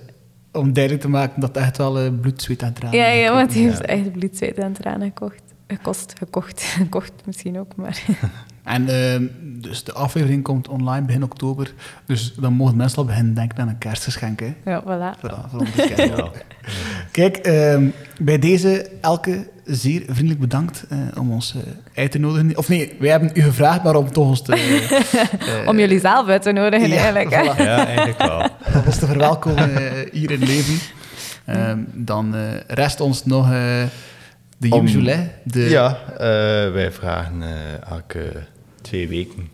[0.51, 3.67] om duidelijk te maken dat echt wel bloed, zweet en tranen ja, ja, want die
[3.67, 5.41] heeft echt bloed, zweet en tranen gekocht.
[5.67, 8.01] Gekost, gekocht, gekocht misschien ook, maar...
[8.63, 11.73] En ehm, dus de aflevering komt online begin oktober.
[12.05, 14.39] Dus dan mogen mensen al beginnen denken aan een kerstgeschenk.
[14.39, 14.53] Hè?
[14.65, 15.19] Ja, voilà.
[15.19, 16.31] Voor, voor ons te kijken.
[17.11, 17.87] Kijk, ehm,
[18.19, 21.61] bij deze elke zeer vriendelijk bedankt eh, om ons eh,
[22.01, 22.57] uit te nodigen.
[22.57, 24.53] Of nee, wij hebben u gevraagd, maar om toch ons te,
[25.61, 27.29] eh, Om jullie zelf uit te nodigen, ja, eigenlijk.
[27.29, 27.43] hè.
[27.43, 27.57] voilà.
[27.57, 28.49] ja, eigenlijk wel.
[28.73, 29.69] om ons te verwelkomen
[30.11, 30.79] hier in Leven.
[31.47, 33.83] Ehm, dan eh, rest ons nog eh,
[34.57, 36.19] de Om- usual, hè, de Ja, eh,
[36.71, 38.43] wij vragen eh, elke
[38.81, 39.49] twee weken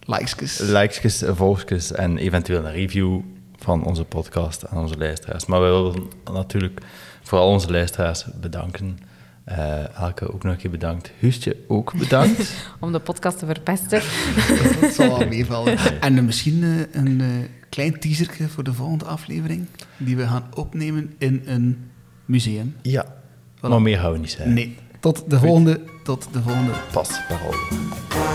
[0.00, 0.58] likes.
[0.58, 3.20] likes, volgjes en eventueel een review
[3.58, 5.46] van onze podcast aan onze luisteraars.
[5.46, 6.02] Maar we willen
[6.32, 6.80] natuurlijk
[7.22, 8.98] vooral onze luisteraars bedanken.
[9.44, 11.10] Eh, Elke ook nog een keer bedankt.
[11.18, 12.54] Huustje ook bedankt.
[12.80, 14.00] Om de podcast te verpesten.
[14.80, 15.78] Dat zal wel meevallen.
[16.00, 17.22] En misschien eh, een
[17.68, 21.90] klein teasertje voor de volgende aflevering, die we gaan opnemen in een
[22.24, 22.76] museum.
[22.82, 23.14] ja,
[23.60, 24.54] maar meer gaan we niet zeggen.
[24.54, 28.25] Nee, tot de volgende, tot de volgende Pas, behalve.